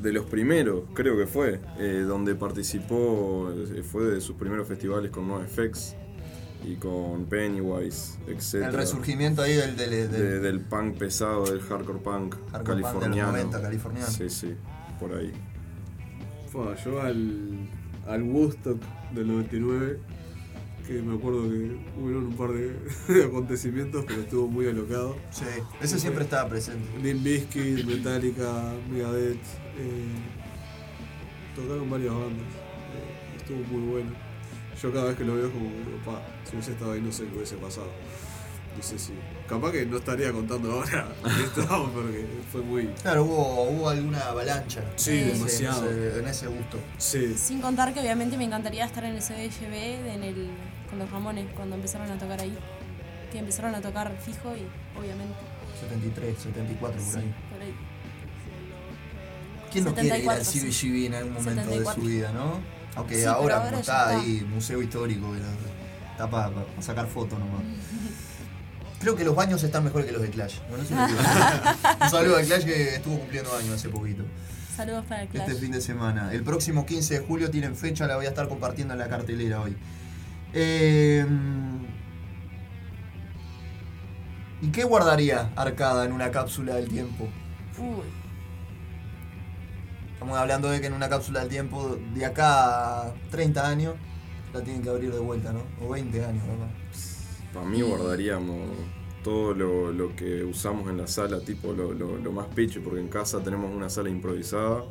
[0.00, 5.10] de los primeros, creo que fue, eh, donde participó, eh, fue de sus primeros festivales
[5.10, 5.94] con NoFX
[6.64, 8.66] y con Pennywise, etc.
[8.66, 12.66] El resurgimiento ahí del, del, del- De- del punk pesado, del hardcore punk Hardcore punk
[12.66, 13.32] de los californiano.
[13.32, 14.06] 90, californiano.
[14.08, 14.54] Sí, sí,
[15.00, 15.32] por ahí.
[16.50, 17.68] Fue, yo al,
[18.06, 18.80] al Woodstock
[19.14, 19.98] del 99,
[20.88, 22.72] que me acuerdo que hubieron un par de,
[23.14, 25.16] de acontecimientos, pero estuvo muy alocado.
[25.30, 25.44] Sí,
[25.82, 26.88] ese siempre estaba presente.
[27.02, 30.08] Limp Bizkit, Metallica, Megadeth, eh,
[31.54, 32.46] tocaron varias bandas.
[32.46, 34.10] eh, estuvo muy bueno.
[34.80, 37.24] Yo cada vez que lo veo como, digo, pa, si hubiese estado ahí no sé
[37.26, 37.88] qué hubiese pasado.
[38.76, 39.12] No sé si.
[39.48, 41.08] Capaz que no estaría contando ahora
[41.44, 42.86] esto, porque fue muy.
[43.02, 44.84] Claro, hubo, hubo alguna avalancha.
[44.94, 45.90] Sí, en ese- demasiado.
[45.90, 46.78] En ese, en ese gusto.
[46.96, 47.34] Sí.
[47.36, 50.48] Sin contar que obviamente me encantaría estar en el CBGB en el,
[50.90, 52.56] con los Ramones cuando empezaron a tocar ahí.
[53.32, 54.66] Que empezaron a tocar fijo y
[54.98, 55.34] obviamente.
[55.80, 57.34] 73, 74, por Sí, ahí.
[57.52, 57.74] por ahí.
[59.70, 60.88] ¿Quién no quiere ir al 74, sí.
[60.88, 62.02] CBGB en algún momento 74.
[62.02, 62.60] de su vida, no?
[62.96, 64.20] Aunque Sí, ahora, ahora como está, está.
[64.20, 65.34] ahí, museo histórico,
[66.12, 67.60] está para sacar fotos nomás.
[69.00, 70.58] Creo que los baños están mejores que los de Clash.
[70.68, 71.18] Bueno, eso lo digo.
[72.02, 74.24] Un saludo a Clash que estuvo cumpliendo años hace poquito.
[74.74, 75.48] Saludos para el Clash.
[75.48, 76.32] Este fin de semana.
[76.32, 79.60] El próximo 15 de julio tienen fecha, la voy a estar compartiendo en la cartelera
[79.60, 79.76] hoy.
[80.54, 81.24] Eh,
[84.60, 87.28] ¿Y qué guardaría Arcada en una cápsula del tiempo?
[87.78, 88.06] Uy,
[90.14, 93.94] Estamos hablando de que en una cápsula del tiempo de acá a 30 años
[94.52, 95.62] la tienen que abrir de vuelta, ¿no?
[95.80, 96.70] O 20 años, ¿verdad?
[97.54, 98.68] Para mí guardaríamos
[99.22, 103.00] todo lo, lo que usamos en la sala, tipo lo, lo- lo más piche, porque
[103.00, 104.82] en casa tenemos una sala improvisada,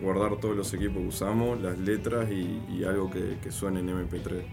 [0.00, 3.88] guardar todos los equipos que usamos, las letras y, y algo que, que suene en
[3.90, 4.44] MP3.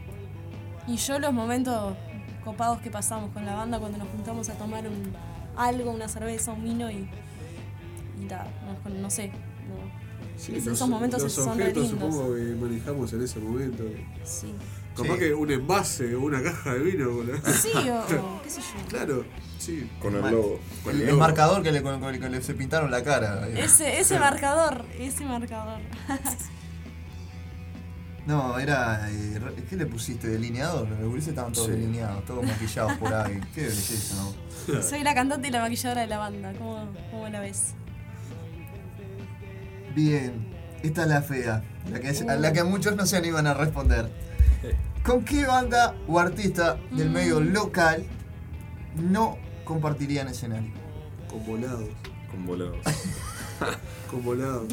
[0.88, 1.96] Y yo los momentos
[2.44, 5.14] copados que pasamos con la banda cuando nos juntamos a tomar un,
[5.58, 7.08] algo, una cerveza, un vino y.
[8.22, 8.48] Y ta,
[8.86, 9.28] no, no sé.
[9.28, 9.98] no.
[10.38, 12.14] Sí, Es- los- esos momentos los son objetos lindos.
[12.14, 13.84] supongo que manejamos en ese momento.
[14.24, 14.54] Sí.
[14.96, 15.20] Capaz Sí.
[15.20, 17.10] que un envase o una caja de vino.
[17.12, 17.38] boludo.
[17.52, 18.88] Sí, o, qué sé yo.
[18.88, 19.26] Claro,
[19.60, 19.90] sí.
[20.02, 20.60] Con el logo.
[20.84, 21.20] Con El, el logo.
[21.20, 23.48] marcador que le, con el que le se pintaron la cara.
[23.50, 25.82] Ese, ese marcador, ese marcador.
[28.28, 29.10] No, era.
[29.10, 30.28] eh, ¿Qué le pusiste?
[30.28, 30.88] ¿Delineador?
[30.90, 31.74] Los gurises estaban todos Sí.
[31.74, 33.40] delineados, todos maquillados por ahí.
[33.56, 34.82] Qué belleza, ¿no?
[34.84, 36.54] Soy la cantante y la maquilladora de la banda.
[36.58, 37.74] ¿Cómo, cómo la ves?
[39.96, 40.34] Bien,
[40.84, 44.12] esta es la fea, la que, a la que muchos no se animan a responder.
[45.04, 48.04] ¿Con qué banda o artista del medio local
[48.96, 50.72] no compartirían escenario?
[51.30, 51.90] Con volados.
[52.30, 52.78] Con volados.
[54.12, 54.66] Con volados.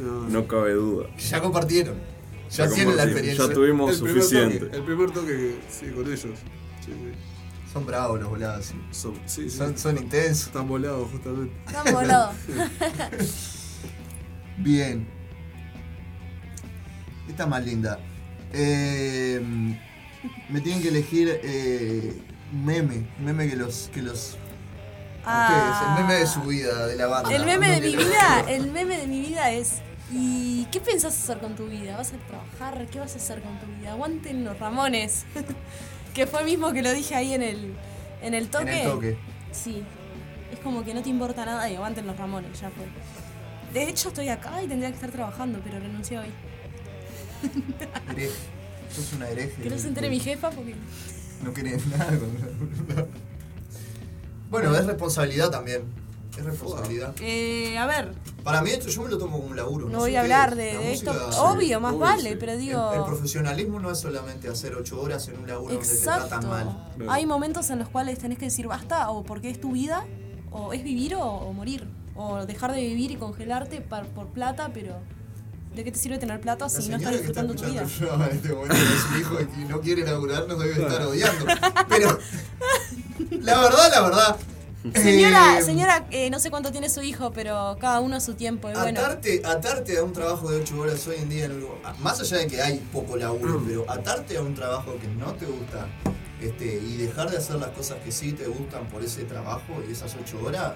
[0.00, 1.08] No, No cabe duda.
[1.18, 1.96] Ya compartieron.
[2.52, 3.46] Ya, Ya tienen la experiencia.
[3.48, 4.58] Ya tuvimos el primer suficiente.
[4.58, 6.22] toque, el primer toque, sí, con ellos.
[6.22, 6.32] Sí,
[6.86, 7.12] sí.
[7.72, 8.66] Son bravos los volados.
[8.66, 8.74] sí.
[8.90, 9.56] Son, sí, sí.
[9.56, 10.48] Son, son intensos.
[10.48, 11.54] Están volados justamente.
[11.66, 12.34] Están volados.
[14.58, 15.08] Bien.
[17.28, 17.98] Esta es más linda.
[18.52, 19.40] Eh,
[20.50, 22.12] me tienen que elegir eh,
[22.52, 23.08] un meme.
[23.18, 23.90] Un meme que los.
[23.94, 24.36] Que los
[25.22, 27.30] ustedes, el meme de su vida, de la banda.
[27.30, 27.34] Ah.
[27.34, 29.80] El meme de mi vida, el meme de mi vida es
[30.12, 31.96] ¿Y qué pensás hacer con tu vida?
[31.96, 32.86] ¿Vas a trabajar?
[32.88, 33.92] ¿Qué vas a hacer con tu vida?
[33.92, 35.24] Aguanten los Ramones.
[36.14, 37.74] que fue mismo que lo dije ahí en el,
[38.20, 38.72] en el toque.
[38.72, 39.16] En el toque.
[39.52, 39.82] Sí.
[40.52, 42.84] Es como que no te importa nada y aguanten los Ramones, ya fue.
[43.72, 46.28] De hecho, estoy acá y tendría que estar trabajando, pero renuncié hoy.
[48.10, 48.30] Hereje.
[48.94, 49.62] Sos una hereje.
[49.62, 50.74] Que no se entere mi jefa porque.
[51.42, 52.28] No querés nada con
[54.50, 55.82] Bueno, es responsabilidad también.
[56.36, 57.14] Es responsabilidad.
[57.20, 59.88] Eh, a ver, Para mí esto yo me lo tomo como un laburo.
[59.88, 61.10] no voy a hablar de, esto.
[61.42, 62.36] Obvio, más obvio, vale, sí.
[62.40, 62.92] pero digo.
[62.94, 66.46] el profesionalismo no es solamente hacer ocho horas en un laburo donde te tratan Exacto.
[66.48, 66.90] mal.
[67.08, 70.06] Hay momentos en los cuales tenés que decir basta, o porque es tu vida,
[70.50, 71.86] o es vivir o, o morir.
[72.14, 74.96] O dejar de vivir y congelarte par- por plata, pero
[75.74, 77.82] ¿de qué te sirve tener plata La si no estás disfrutando tu vida?
[77.82, 78.76] en este momento
[79.18, 81.46] hijo y no quiere laburar nos debe estar odiando.
[81.88, 82.18] Pero
[83.40, 84.36] la verdad, la verdad.
[84.94, 88.34] Señora, eh, señora, eh, no sé cuánto tiene su hijo, pero cada uno a su
[88.34, 88.68] tiempo.
[88.68, 91.48] Y bueno, Atarte, atarte a un trabajo de 8 horas hoy en día,
[92.00, 93.66] más allá de que hay poco laburo, Mm.
[93.66, 95.86] pero atarte a un trabajo que no te gusta
[96.40, 99.92] este, y dejar de hacer las cosas que sí te gustan por ese trabajo y
[99.92, 100.72] esas 8 horas,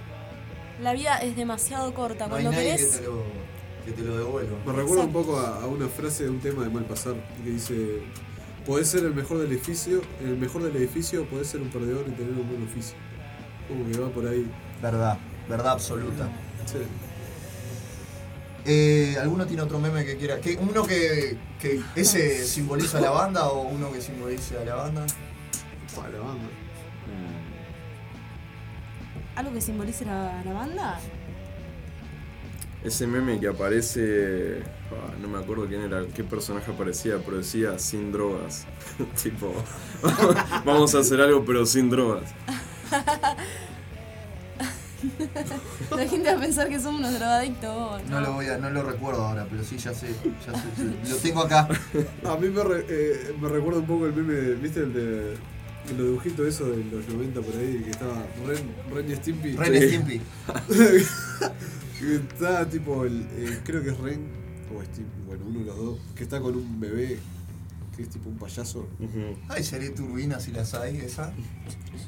[0.80, 2.28] la vida es demasiado corta.
[2.28, 3.24] no hay Cuando nadie que querés, te, lo,
[3.86, 4.56] que te lo devuelva.
[4.66, 8.02] Me recuerda un poco a, a una frase de un tema de Malpasar que dice:
[8.64, 12.04] Podés ser el mejor del edificio, el mejor del edificio, o podés ser un perdedor
[12.06, 12.94] y tener un buen oficio.
[13.68, 14.46] Como que va por ahí.
[14.82, 16.28] Verdad, verdad absoluta.
[16.66, 16.78] Sí.
[18.64, 20.38] Eh, ¿Alguno tiene otro meme que quiera?
[20.60, 25.06] ¿Uno que, que ese simboliza a la banda o uno que simbolice a la banda?
[25.94, 26.48] Para la banda.
[29.36, 30.98] algo que simbolice la, la banda.
[32.82, 34.62] Ese meme que aparece.
[35.20, 38.66] no me acuerdo quién era, qué personaje aparecía, pero decía sin drogas.
[39.22, 39.52] tipo,
[40.64, 42.30] vamos a hacer algo pero sin drogas.
[45.90, 48.02] La gente va a pensar que somos unos drogadictos.
[48.08, 50.08] No lo voy a, no lo recuerdo ahora, pero sí ya sé,
[50.44, 51.68] ya sé, sí, lo tengo acá.
[52.28, 54.80] A mí me, re- eh, me recuerda un poco el meme, ¿viste?
[54.80, 55.32] El de.
[55.90, 58.14] el Los dibujitos esos de los 90 por ahí, que estaba
[58.46, 59.56] Ren, Ren y Stimpy.
[59.56, 60.20] Ren y Stimpy.
[62.00, 64.26] que está tipo, el, eh, creo que es Ren
[64.76, 67.18] o Stimpy, bueno, uno de los dos, que está con un bebé
[67.96, 68.86] que es tipo un payaso.
[69.48, 71.32] Ay, seré turbina si las hay, esa.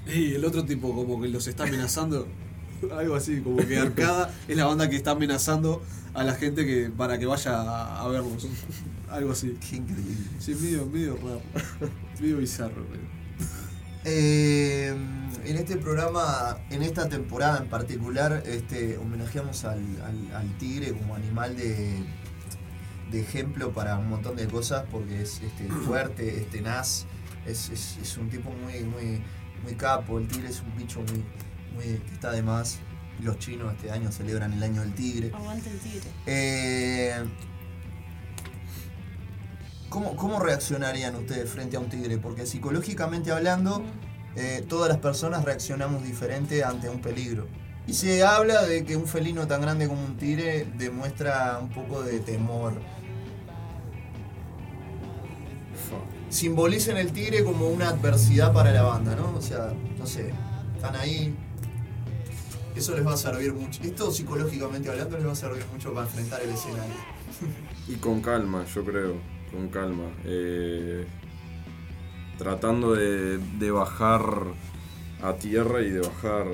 [0.06, 2.26] Y el otro tipo como que los está amenazando.
[2.96, 5.82] Algo así, como que Arcada es la banda que está amenazando
[6.14, 8.46] a la gente que para que vaya a, a verlos.
[9.10, 9.56] Algo así.
[9.68, 10.14] Qué increíble.
[10.38, 11.40] Sí, medio, medio raro.
[12.20, 13.02] Medio bizarro, pero.
[14.04, 14.94] Eh,
[15.44, 21.14] en este programa, en esta temporada en particular, este, homenajeamos al, al- al tigre como
[21.14, 21.96] animal de,
[23.10, 27.06] de ejemplo para un montón de cosas, porque es este, fuerte, es tenaz,
[27.46, 29.22] es, es- es un tipo muy, muy,
[29.62, 30.18] muy capo.
[30.18, 31.24] El tigre es un bicho muy,
[31.74, 32.78] muy que está de más.
[33.20, 35.32] Los chinos este año celebran el año del tigre.
[35.34, 36.08] Aguante el tigre.
[36.26, 37.14] Eh,
[39.88, 42.18] ¿cómo, ¿Cómo reaccionarían ustedes frente a un tigre?
[42.18, 43.82] Porque psicológicamente hablando,
[44.36, 47.46] eh, todas las personas reaccionamos diferente ante un peligro.
[47.86, 52.02] Y se habla de que un felino tan grande como un tigre demuestra un poco
[52.02, 52.74] de temor.
[56.30, 59.34] Simbolicen el tigre como una adversidad para la banda, ¿no?
[59.36, 60.32] O sea, no sé,
[60.76, 61.34] están ahí.
[62.76, 63.82] Eso les va a servir mucho.
[63.82, 66.94] Esto psicológicamente hablando les va a servir mucho para enfrentar el escenario.
[67.88, 69.14] Y con calma, yo creo,
[69.50, 70.04] con calma.
[70.24, 71.06] Eh,
[72.36, 74.20] tratando de, de bajar
[75.22, 76.46] a tierra y de bajar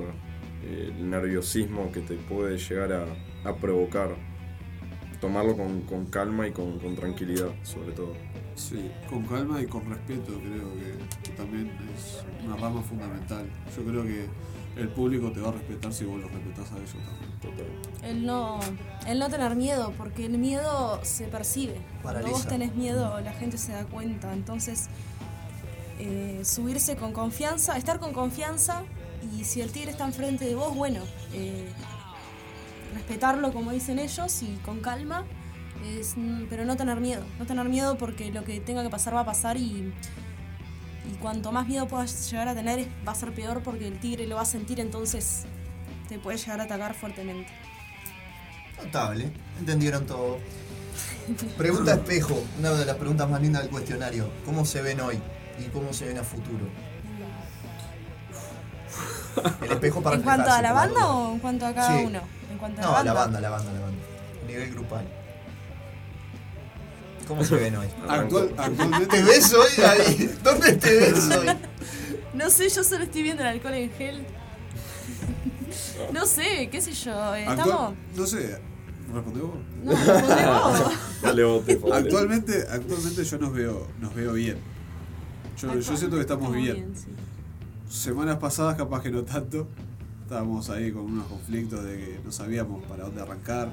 [0.63, 4.15] eh, el nerviosismo que te puede llegar a, a provocar.
[5.21, 8.13] Tomarlo con, con calma y con, con tranquilidad, sobre todo.
[8.55, 13.45] Sí, con calma y con respeto creo que, que también es una rama fundamental.
[13.75, 14.27] Yo creo que
[14.77, 17.39] el público te va a respetar si vos los respetás a ellos también.
[17.41, 18.09] Total.
[18.09, 18.59] El no,
[19.07, 21.75] el no tener miedo, porque el miedo se percibe.
[22.01, 22.49] Cuando vos Paraliza.
[22.49, 24.33] tenés miedo, la gente se da cuenta.
[24.33, 24.87] Entonces,
[25.99, 28.83] eh, subirse con confianza, estar con confianza,
[29.37, 31.01] y si el tigre está enfrente de vos, bueno,
[31.33, 31.67] eh,
[32.93, 35.25] respetarlo como dicen ellos y con calma,
[35.85, 37.23] es, mm, pero no tener miedo.
[37.39, 39.93] No tener miedo porque lo que tenga que pasar va a pasar y,
[41.09, 44.27] y cuanto más miedo puedas llegar a tener, va a ser peor porque el tigre
[44.27, 45.43] lo va a sentir, entonces
[46.09, 47.51] te puede llegar a atacar fuertemente.
[48.83, 50.37] Notable, entendieron todo.
[51.57, 54.29] Pregunta espejo, una de las preguntas más lindas del cuestionario.
[54.45, 55.19] ¿Cómo se ven hoy
[55.59, 56.65] y cómo se ven a futuro?
[59.61, 62.05] El espejo para ¿En cuanto a la banda o en cuanto a cada Sí.
[62.05, 62.21] uno?
[62.51, 64.01] En cuanto a No, la banda, la banda, la banda.
[64.43, 65.05] A nivel grupal.
[67.27, 67.87] ¿Cómo se ven hoy?
[68.07, 68.53] Actual,
[69.09, 70.29] ¿Te ves hoy, David?
[70.43, 71.47] ¿Dónde te ves hoy?
[72.33, 74.25] No sé, yo solo estoy viendo el alcohol en gel.
[76.13, 77.35] No sé, qué sé yo.
[77.35, 77.93] eh, actual- Estamos.
[78.15, 78.59] no sé,
[79.13, 79.55] ¿responde vos?
[79.83, 80.91] No, respondemos.
[81.21, 81.95] Dale bote, Fabio.
[81.95, 84.57] Actualmente, actualmente yo nos veo, nos veo bien.
[85.57, 86.93] Yo, yo siento que estamos bien.
[86.95, 87.07] sí.
[87.89, 89.67] Semanas pasadas capaz que no tanto.
[90.23, 93.69] Estábamos ahí con unos conflictos de que no sabíamos para dónde arrancar,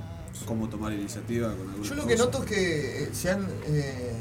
[0.47, 2.27] cómo tomar iniciativa con algunas Yo lo que cosas.
[2.27, 4.13] noto es que eh, se han, eh,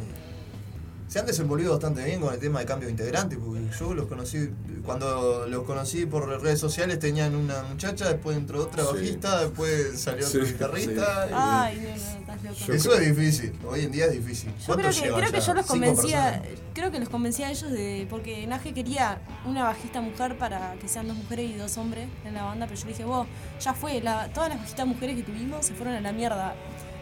[1.12, 4.08] se han desenvolvido bastante bien con el tema de cambio de integrantes, porque yo los
[4.08, 4.50] conocí,
[4.86, 8.90] cuando los conocí por redes sociales tenían una muchacha, después entró otra Sí.
[8.94, 11.28] bajista, después salió otro Sí, guitarrista.
[11.30, 12.74] y- Ay, no, no, estás loco.
[12.74, 14.52] Eso es difícil, hoy en día es difícil.
[14.58, 16.44] Yo ¿Cuánto creo que, creo yo los ¿Cinco convencía,
[16.74, 20.88] creo que los convencía a ellos de, porque Naje quería una bajista mujer para que
[20.88, 23.28] sean dos mujeres y dos hombres en la banda, pero yo le dije, vos,
[23.60, 26.56] ya fue, la, todas las bajistas mujeres que tuvimos se fueron a la mierda.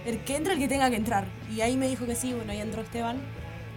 [0.03, 1.27] El que entre el que tenga que entrar.
[1.53, 3.17] Y ahí me dijo que sí, bueno, ahí entró Esteban.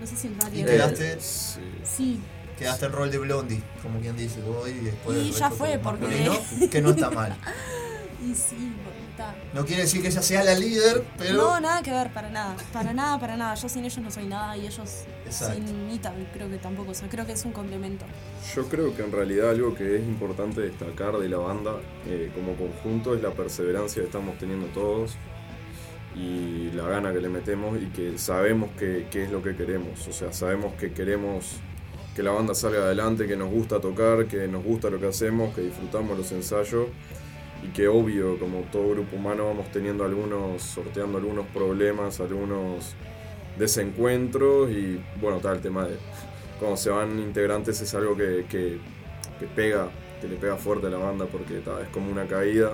[0.03, 0.59] No sé si entraría.
[0.59, 0.67] Y él.
[0.69, 1.61] quedaste, Sí.
[1.85, 2.21] Sí,
[2.59, 5.17] quedaste el rol de Blondie, como quien dice, voy y después...
[5.17, 7.37] Y ya fue, porque- masculino, Que no está mal.
[8.21, 8.73] y sí,
[9.13, 9.33] está.
[9.55, 11.35] No quiere decir que ella sea la líder, pero...
[11.35, 12.57] No, nada que ver, para nada.
[12.73, 13.55] Para nada, para nada.
[13.55, 15.55] Yo sin ellos no soy nada y ellos Exacto.
[15.55, 16.01] sin mí
[16.33, 16.91] creo que tampoco.
[16.91, 18.05] O sea, creo que es un complemento.
[18.57, 21.75] Yo creo que en realidad algo que es importante destacar de la banda
[22.09, 25.13] eh, como conjunto es la perseverancia que estamos teniendo todos
[26.15, 30.07] y la gana que le metemos y que sabemos que, que es lo que queremos.
[30.07, 31.61] O sea, sabemos que queremos
[32.15, 35.55] que la banda salga adelante, que nos gusta tocar, que nos gusta lo que hacemos,
[35.55, 36.89] que disfrutamos los ensayos
[37.63, 42.95] y que obvio, como todo grupo humano, vamos teniendo algunos, sorteando algunos problemas, algunos
[43.59, 45.97] desencuentros y bueno, está el tema de
[46.59, 48.79] cuando se van integrantes es algo que, que,
[49.57, 49.89] pega,
[50.21, 52.73] que le pega fuerte a la banda porque es como una caída,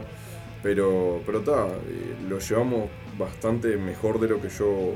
[0.62, 4.92] pero pero ta, eh, lo llevamos bastante mejor de lo que yo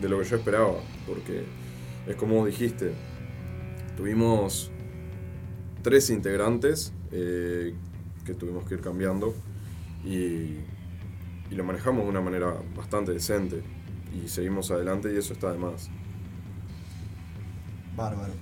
[0.00, 1.44] de lo que yo esperaba, porque
[2.06, 2.92] es como vos dijiste,
[3.96, 4.70] tuvimos
[5.82, 7.74] tres integrantes eh,
[8.24, 9.34] que tuvimos que ir cambiando
[10.04, 10.08] y,
[11.50, 13.62] y lo manejamos de una manera bastante decente
[14.24, 15.90] y seguimos adelante y eso está de más.
[17.96, 18.32] Bárbaro.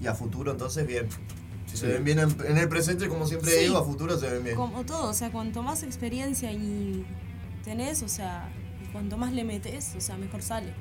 [0.00, 1.06] Y a futuro entonces bien.
[1.66, 3.60] Si se ven bien en, en el presente, como siempre Sí.
[3.64, 4.56] digo, a futuro se ven bien.
[4.56, 7.04] Como todo, o sea, cuanto más experiencia y
[7.66, 8.48] tenés, o sea,
[8.92, 10.72] cuanto más le metes, o sea, mejor sale.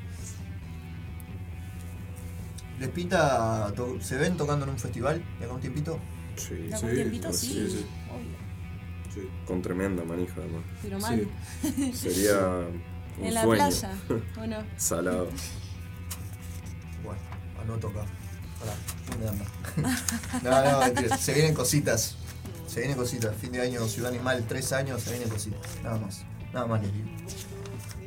[2.80, 6.00] ¿Les pinta, to- se ven tocando en un festival de acá un tiempito?
[6.38, 7.34] Sí, ¿Da sí, un tiempito?
[7.34, 7.86] sí, Sí, sí.
[8.10, 8.46] obvio.
[9.14, 9.30] Sí.
[9.48, 10.62] con tremenda manija además.
[10.82, 11.28] Pero mal.
[11.94, 12.38] Sería
[13.18, 13.92] un en la sueño playa,
[14.42, 14.58] ¿o no?
[14.78, 15.30] salado.
[17.04, 17.20] Bueno,
[17.62, 18.06] anoto acá.
[18.60, 18.74] Pará,
[19.10, 19.46] ¿dónde anda?
[20.44, 21.18] no, no, mentira.
[21.18, 22.18] Se vienen cositas.
[22.68, 23.34] Se vienen cositas.
[23.38, 25.62] Fin de año, Ciudad Animal, tres años, se vienen cositas.
[25.82, 26.26] Nada más.
[26.56, 27.06] Nada más les digo.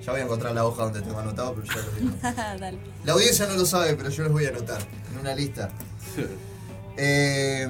[0.05, 2.17] Ya voy a encontrar la hoja donde tengo anotado, pero ya lo digo.
[2.59, 2.79] Dale.
[3.05, 4.81] La audiencia no lo sabe, pero yo los voy a anotar
[5.13, 5.71] en una lista.
[7.01, 7.65] Eh,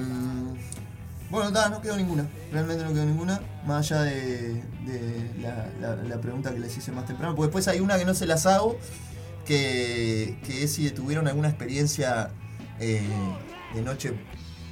[1.29, 2.27] bueno, nada, no quedó ninguna.
[2.51, 3.39] Realmente no quedó ninguna.
[3.63, 4.53] Más allá de,
[4.87, 7.35] de la, la- la pregunta que les hice más temprano.
[7.35, 8.79] Porque después hay una que no se las hago.
[9.45, 12.31] Que, que es si tuvieron alguna experiencia
[12.79, 13.07] eh,
[13.75, 14.13] de noche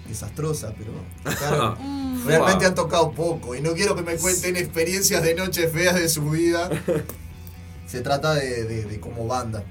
[0.07, 0.91] desastrosa, pero
[1.23, 1.77] tocaron.
[1.79, 2.67] Mm, Realmente Wow.
[2.69, 6.29] han tocado poco y no quiero que me cuenten experiencias de noche feas de su
[6.29, 6.69] vida.
[7.87, 9.63] Se trata de, de- de como banda.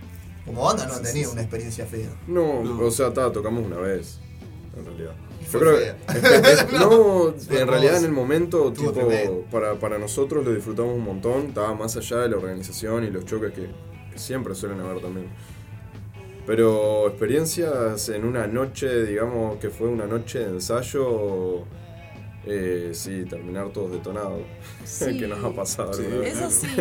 [0.45, 2.09] Como banda no han tenido una experiencia fea.
[2.27, 2.87] No, No.
[2.87, 4.21] o sea, ta, tocamos una vez,
[4.77, 5.13] en realidad.
[5.53, 5.89] Yo creo que.
[6.51, 11.49] es- no, en realidad en el momento, tipo, para, para nosotros lo disfrutamos un montón,
[11.49, 13.69] estaba más allá de la organización y los choques que,
[14.13, 15.27] que siempre suelen haber también.
[16.47, 21.65] Pero experiencias en una noche, digamos que fue una noche de ensayo,
[22.47, 24.41] eh, sí, terminar todos detonados,
[24.85, 25.19] Sí.
[25.19, 26.03] que nos ha pasado Sí.
[26.05, 26.39] alguna vez.
[26.39, 26.67] Eso sí.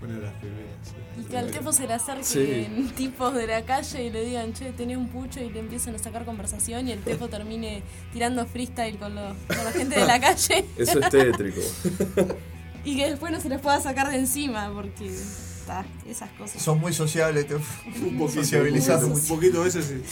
[0.00, 0.70] Una de las primeras.
[0.84, 0.92] sí.
[1.20, 2.92] Y que al tipo se le acerquen Sí.
[2.96, 5.98] tipos de la calle y le digan, che, tenés un pucho y le empiezan a
[5.98, 10.20] sacar conversación y el tipo termine tirando freestyle con, los- con la gente de la
[10.20, 11.60] calle Eso es tétrico.
[12.84, 15.10] y que después no se les pueda sacar de encima porque
[16.08, 16.62] esas cosas.
[16.62, 17.62] Sos muy sociable, te Un
[18.18, 20.02] poquito, sociabilizás un poquito, un poquito, a veces sí.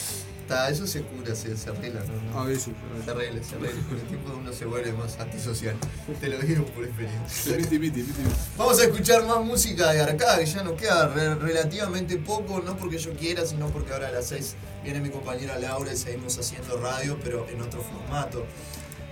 [0.41, 1.99] Está, eso se cura, se, se arregla,
[2.31, 2.39] ¿no?
[2.39, 2.73] A veces.
[3.03, 3.81] Se arregla, se arregla.
[3.89, 5.75] Con el tiempo uno se vuelve más antisocial.
[6.21, 7.57] Te lo digo por experiencia.
[7.57, 8.13] Miti, miti, miti.
[8.57, 12.77] Vamos a escuchar más música de arcade, que ya nos queda re- relativamente poco, no
[12.77, 14.55] porque yo quiera, sino porque ahora a las 6
[14.85, 18.45] viene mi compañera Laura y seguimos haciendo radio, pero en otro formato.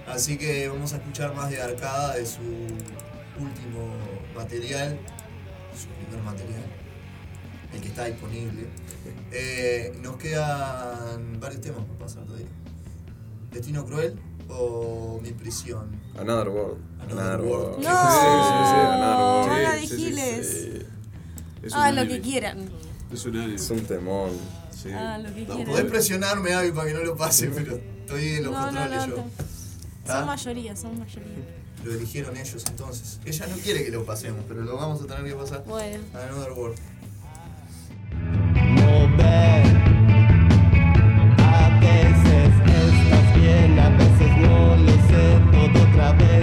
[0.07, 2.39] Así que vamos a escuchar más de arcada de su
[3.37, 3.93] último
[4.35, 4.97] material,
[5.76, 6.63] su primer material,
[7.73, 8.67] el que está disponible.
[9.38, 12.47] Eh, nos quedan varios temas para pasar todavía.
[13.51, 14.17] Destino cruel
[14.49, 15.89] o mi prisión.
[16.17, 16.78] Another World.
[17.01, 17.84] Another World.
[17.84, 19.49] No, Sí, sí, sí, Another World.
[19.51, 20.47] Ana Sí, de sí, sí, Giles.
[20.47, 20.86] Sí,
[21.63, 22.69] Es un Ah, lo que quieran.
[23.11, 23.55] Es un anime.
[23.55, 24.32] es un temón.
[24.71, 24.89] Sí.
[24.93, 25.65] Ah, lo que No, quieran.
[25.73, 29.07] Podés presionarme, Avi, para que no lo pase, pero estoy en los No, controles no.
[29.07, 29.17] yo.
[29.17, 29.23] no.
[30.07, 30.11] ¿Ah?
[30.19, 31.64] Son mayoría, son mayoría.
[31.86, 33.19] Lo eligieron ellos entonces.
[33.25, 36.03] Ella no quiere que lo pasemos, pero lo vamos a tener que pasar bueno.
[36.15, 36.79] a Another World.
[41.38, 46.34] A veces estás bien, a veces no lo sé todo otra vez.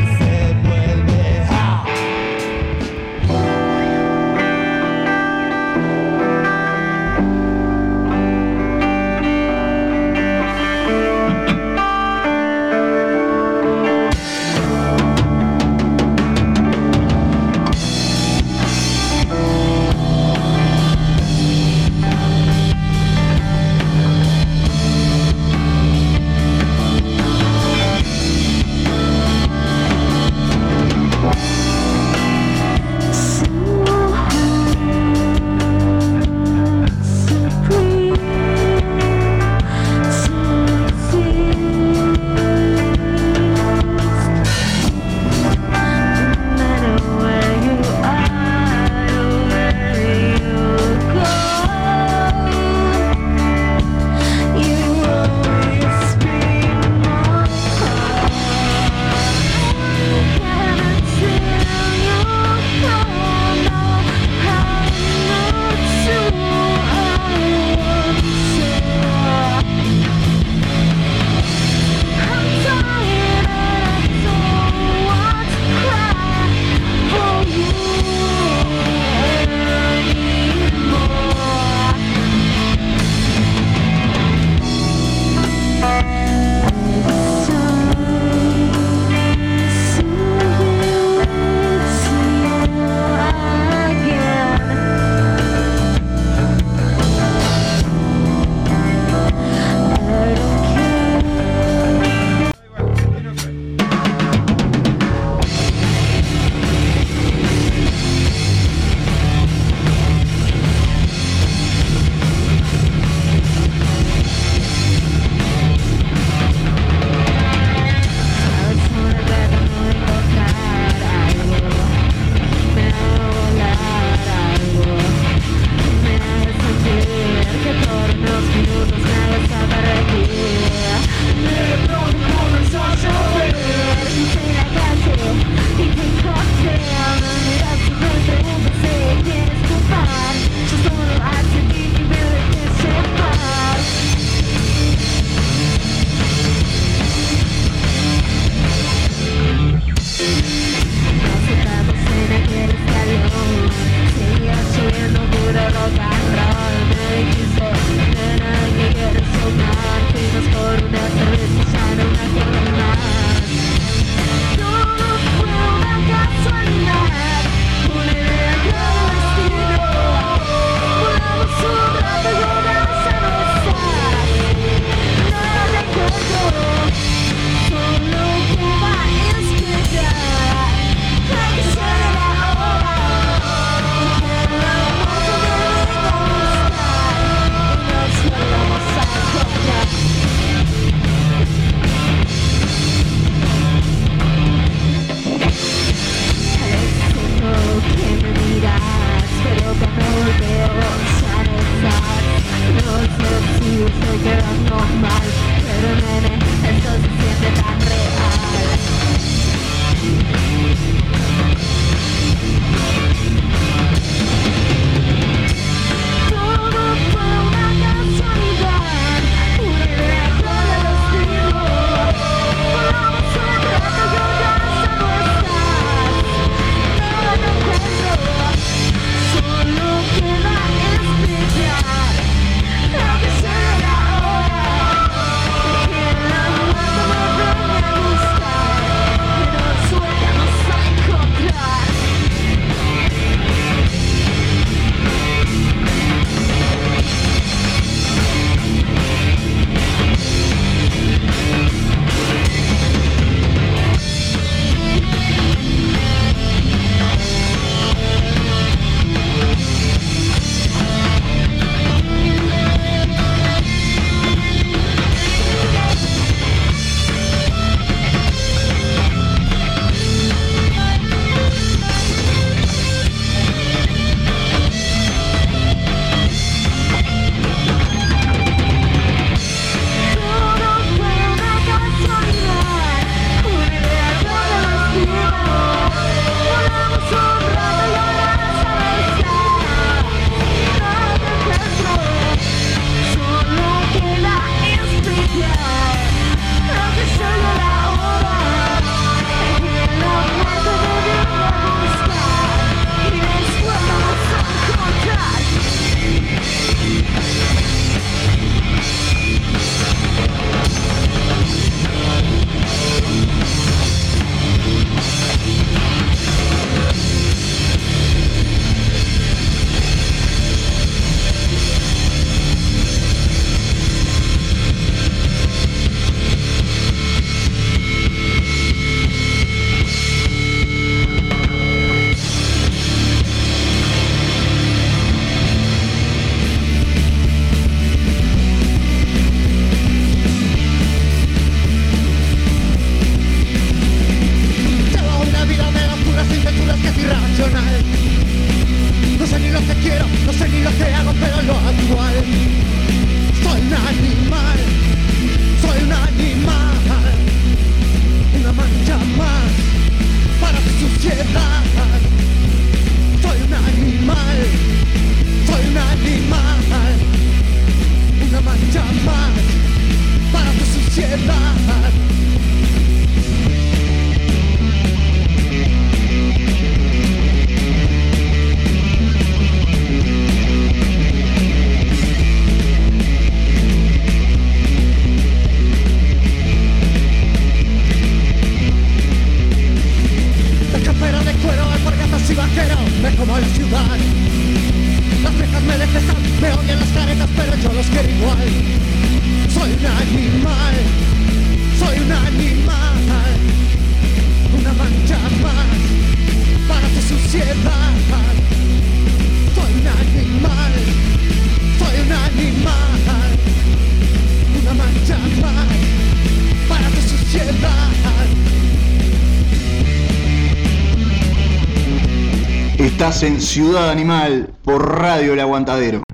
[423.03, 426.05] Estás en Ciudad Animal por Radio El Aguantadero.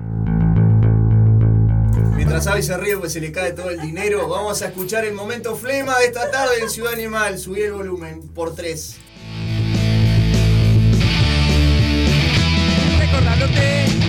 [2.15, 5.13] Mientras Avi se ríe pues se le cae todo el dinero, vamos a escuchar el
[5.13, 7.37] momento flema de esta tarde en Ciudad Animal.
[7.37, 8.97] Subí el volumen por tres.
[12.97, 14.08] Recordándote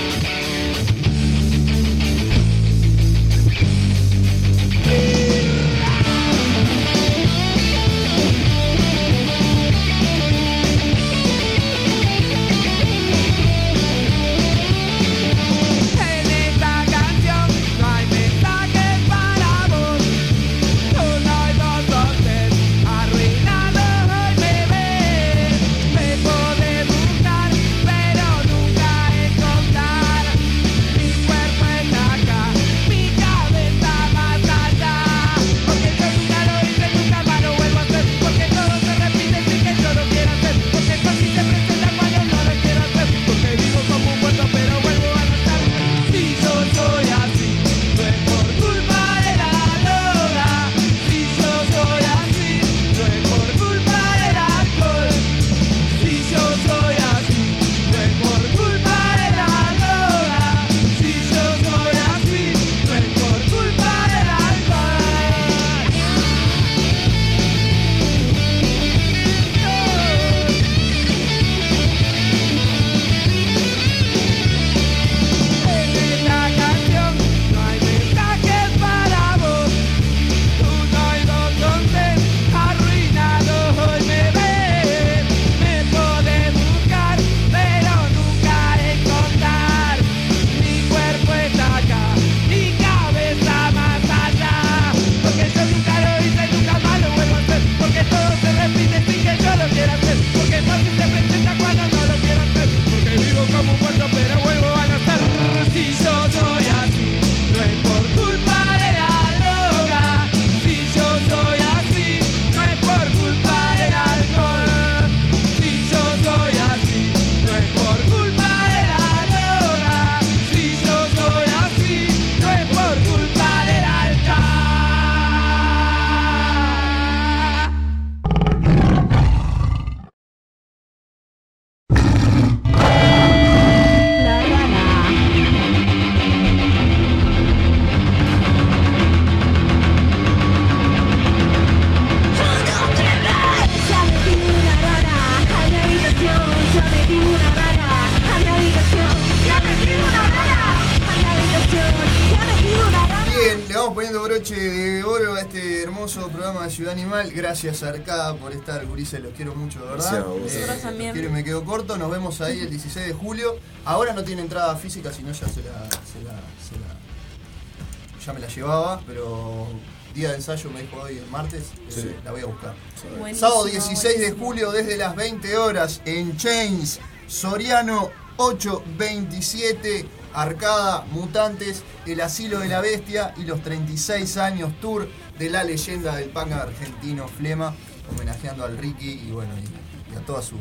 [157.33, 159.97] Gracias Arcada por estar, gurises, los quiero mucho, de verdad.
[159.97, 160.39] Gracias a vos.
[160.41, 161.13] Los también.
[161.13, 163.55] quiero y me quedo corto, nos vemos ahí el 16 de julio.
[163.85, 168.33] Ahora no tiene entrada física, si no ya se la, se la- se la- ya
[168.33, 169.67] me la llevaba, pero
[170.13, 171.63] día de ensayo me dijo hoy el martes,
[171.97, 172.75] eh, la voy a buscar.
[173.17, 181.83] Buenísimo, Sábado 16 de julio desde las 20 horas en Chains, Soriano 827, Arcada, Mutantes,
[182.05, 185.07] El Asilo de la Bestia y los 36 años tour
[185.41, 187.73] de la leyenda del punk argentino Flema,
[188.11, 190.55] homenajeando al Ricky y bueno, y, y a toda su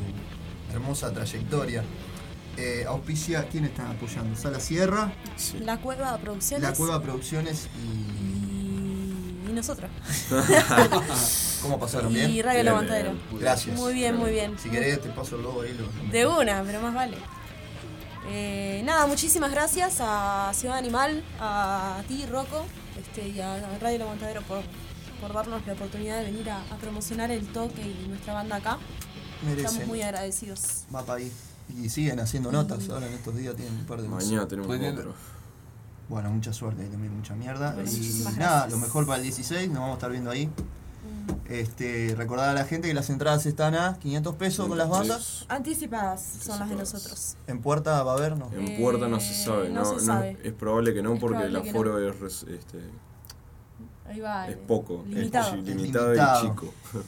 [0.72, 1.85] hermosa trayectoria.
[2.57, 4.35] Eh, auspicia, ¿quién está apoyando?
[4.41, 5.12] Sala Sierra,
[5.61, 6.66] La Cueva Producciones.
[6.66, 7.89] La Cueva Producciones y...
[8.24, 9.91] Y, y nosotros.
[11.62, 12.14] ¿Cómo pasaron?
[12.14, 12.31] ¿Bien?
[12.31, 13.20] Y Radio bien.
[13.39, 13.76] Gracias.
[13.76, 14.59] Muy bien, muy bien.
[14.59, 15.74] Si querés te paso el logo ahí.
[15.74, 17.18] Lo, De una, pero más vale.
[18.31, 22.64] Eh, nada, muchísimas gracias a Ciudad Animal, a ti, Rocco,
[23.28, 24.62] y a Radio El Aguantadero por,
[25.20, 28.78] por darnos la oportunidad de venir a, a promocionar el toque y nuestra banda acá.
[29.44, 29.66] Merecen.
[29.66, 30.84] Estamos muy agradecidos.
[30.94, 31.32] Va para ahí.
[31.80, 34.98] Y siguen haciendo notas, ahora en estos días tienen un par de Mañana tenemos Mañana.
[34.98, 35.14] otro.
[36.08, 37.74] Bueno, mucha suerte, hay también mucha mierda.
[37.78, 38.72] Y muchísimas nada, gracias.
[38.72, 40.46] lo mejor para el 16, nos vamos a estar viendo ahí.
[40.46, 41.52] Mm.
[41.52, 45.46] Este, recordar a la gente que las entradas están a 500 pesos con las bandas.
[45.48, 46.92] Anticipadas son las de Anticipadas.
[46.94, 47.36] nosotros.
[47.46, 48.50] En puerta va a haber, ¿no?
[48.52, 50.36] En Eh, puerta no se sabe, no no, se no- sabe.
[50.42, 52.78] es probable que no Es porque el probable que aforo es, res- este,
[54.11, 54.48] Ahí va.
[54.48, 55.54] es eh, poco, Limitado.
[55.56, 56.44] es limitado, Limitado.
[56.44, 56.74] y chico.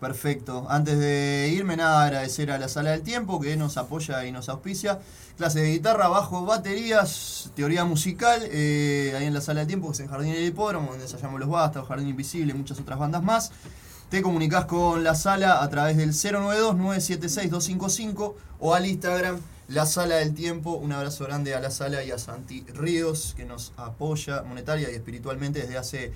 [0.00, 0.66] Perfecto.
[0.68, 4.48] Antes de irme, nada, agradecer a la Sala del Tiempo que nos apoya y nos
[4.48, 4.98] auspicia.
[5.36, 9.92] Clases de guitarra, bajo, baterías, teoría musical, eh, ahí en la Sala del Tiempo, que
[9.94, 13.22] es en Jardín del Hipódromo, donde ensayamos los bastos, Jardín Invisible y muchas otras bandas
[13.22, 13.52] más.
[14.08, 19.38] Te comunicas con la sala a través del 092-976-255 o al Instagram
[19.70, 20.72] La Sala del Tiempo.
[20.72, 24.96] Un abrazo grande a la sala y a Santi Ríos, que nos apoya monetaria y
[24.96, 26.12] espiritualmente desde hace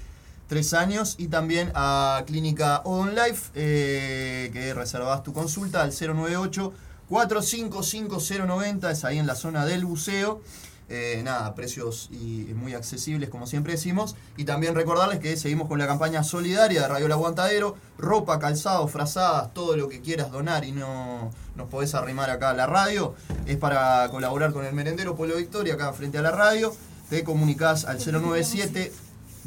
[0.48, 1.14] tres años.
[1.18, 6.72] Y también a Clínica On Life, eh, que reservas tu consulta al 098
[7.08, 10.42] 455090, es ahí en la zona del buceo.
[10.90, 14.16] Eh, nada, precios y muy accesibles, como siempre decimos.
[14.36, 17.76] Y también recordarles que seguimos con la campaña solidaria de Radio El Aguantadero.
[17.96, 22.54] Ropa, calzado, frazadas, todo lo que quieras donar y no nos podés arrimar acá a
[22.54, 23.14] la radio.
[23.46, 26.74] Es para colaborar con el merendero Pueblo Victoria, acá frente a la radio.
[27.08, 28.92] Te comunicás al 097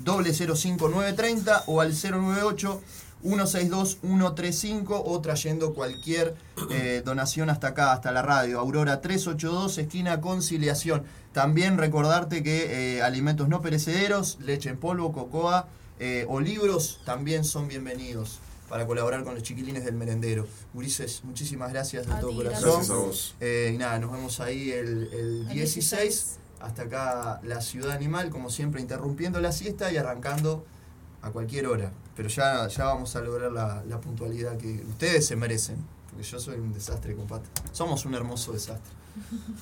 [0.04, 2.82] 005930 o al 098
[3.22, 6.36] 162 135 o trayendo cualquier
[6.70, 8.60] eh, donación hasta acá, hasta la radio.
[8.60, 11.04] Aurora 382, esquina Conciliación.
[11.34, 15.68] También recordarte que eh, alimentos no perecederos, leche en polvo, cocoa
[16.00, 18.40] eh, o libros también son bienvenidos
[18.70, 20.46] para colaborar con los chiquilines del merendero.
[20.74, 22.70] Ulises, muchísimas gracias de A todo ti, corazón.
[22.70, 23.36] Gracias a vos.
[23.42, 25.90] Y nada, nos vemos ahí el, el El 16.
[25.90, 26.40] 16.
[26.60, 30.66] Hasta acá la ciudad animal, como siempre, interrumpiendo la siesta y arrancando
[31.22, 31.92] a cualquier hora.
[32.16, 35.78] Pero ya, ya vamos a lograr la, la puntualidad que ustedes se merecen.
[36.10, 37.46] Porque yo soy un desastre, compadre.
[37.72, 38.98] Somos un hermoso desastre.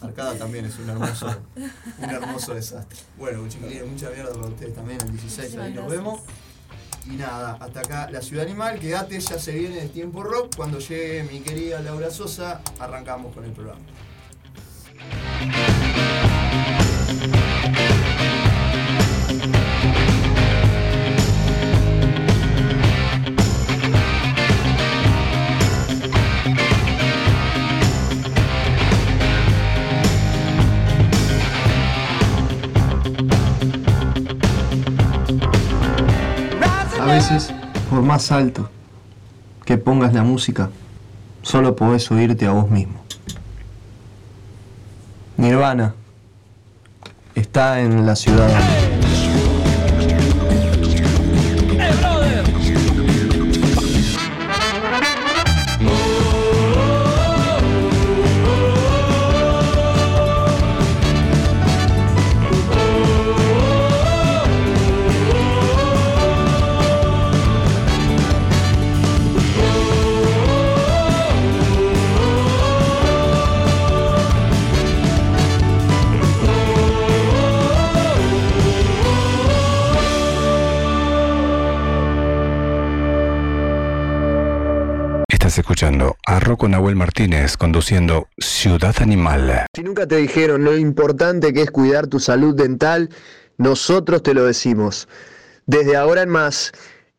[0.02, 1.28] Arcada también es un hermoso,
[2.00, 3.00] un hermoso desastre.
[3.18, 5.00] Bueno, chiquilines, mucha mierda para ustedes también.
[5.02, 6.22] El 16 ahí nos vemos.
[7.06, 8.80] Y nada, hasta acá la ciudad animal.
[8.80, 10.56] Quédate, ya se viene el tiempo rock.
[10.56, 13.82] Cuando llegue mi querida Laura Sosa, arrancamos con el programa.
[38.06, 38.70] Más alto
[39.66, 40.70] que pongas la música,
[41.42, 43.04] solo podés oírte a vos mismo.
[45.38, 45.96] Nirvana
[47.36, 48.85] está en la ciudad.
[85.86, 89.68] Escuchando a Rocco Martínez conduciendo Ciudad Animal.
[89.76, 93.10] Si nunca te dijeron lo importante que es cuidar tu salud dental,
[93.60, 95.08] nosotros te lo decimos.
[95.68, 96.72] Desde ahora en más,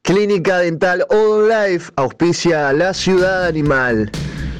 [0.02, 4.10] Clínica Dental All Life auspicia a la ciudad animal.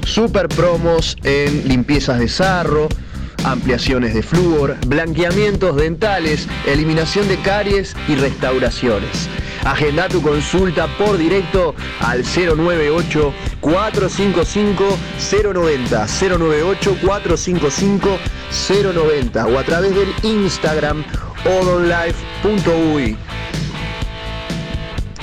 [0.05, 2.87] Super promos en limpiezas de sarro,
[3.43, 9.29] ampliaciones de flúor, blanqueamientos dentales, eliminación de caries y restauraciones.
[9.63, 14.97] Agenda tu consulta por directo al 098 455
[15.43, 18.17] 090 098 455
[18.93, 21.03] 090 o a través del Instagram
[21.45, 23.17] odonlife.ui.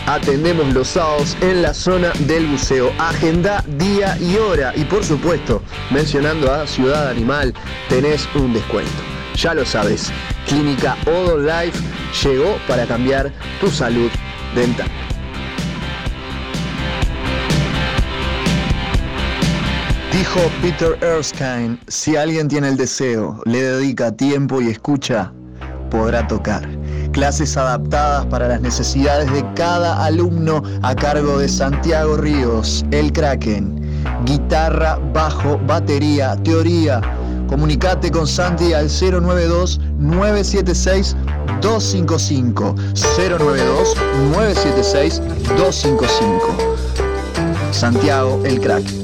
[0.07, 2.92] Atendemos los sábados en la zona del buceo.
[2.98, 4.72] Agenda día y hora.
[4.76, 7.55] Y por supuesto, mencionando a Ciudad Animal,
[7.88, 8.92] tenés un descuento.
[9.34, 10.12] Ya lo sabes,
[10.46, 11.78] Clínica Odon Life
[12.22, 14.11] llegó para cambiar tu salud
[14.55, 14.90] dental.
[20.12, 25.32] Dijo Peter Erskine, si alguien tiene el deseo, le dedica tiempo y escucha,
[25.90, 26.68] podrá tocar.
[27.15, 33.81] Clases adaptadas para las necesidades de cada alumno a cargo de Santiago Ríos, el Kraken.
[34.25, 37.01] Guitarra, bajo, batería, teoría.
[37.49, 41.15] Comunicate con Santi al 092 976
[41.61, 42.75] 255
[43.17, 43.97] 092
[44.33, 45.23] 976
[45.57, 46.75] 255
[47.71, 49.03] Santiago el crack.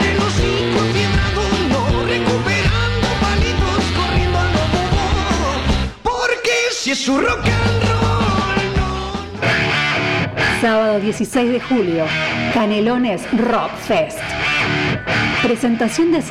[0.00, 1.82] El hocico enfiebrado no
[7.22, 7.82] rock and
[10.62, 12.04] Sábado 16 de julio,
[12.54, 14.20] Canelones Rock Fest.
[15.42, 16.22] Presentación de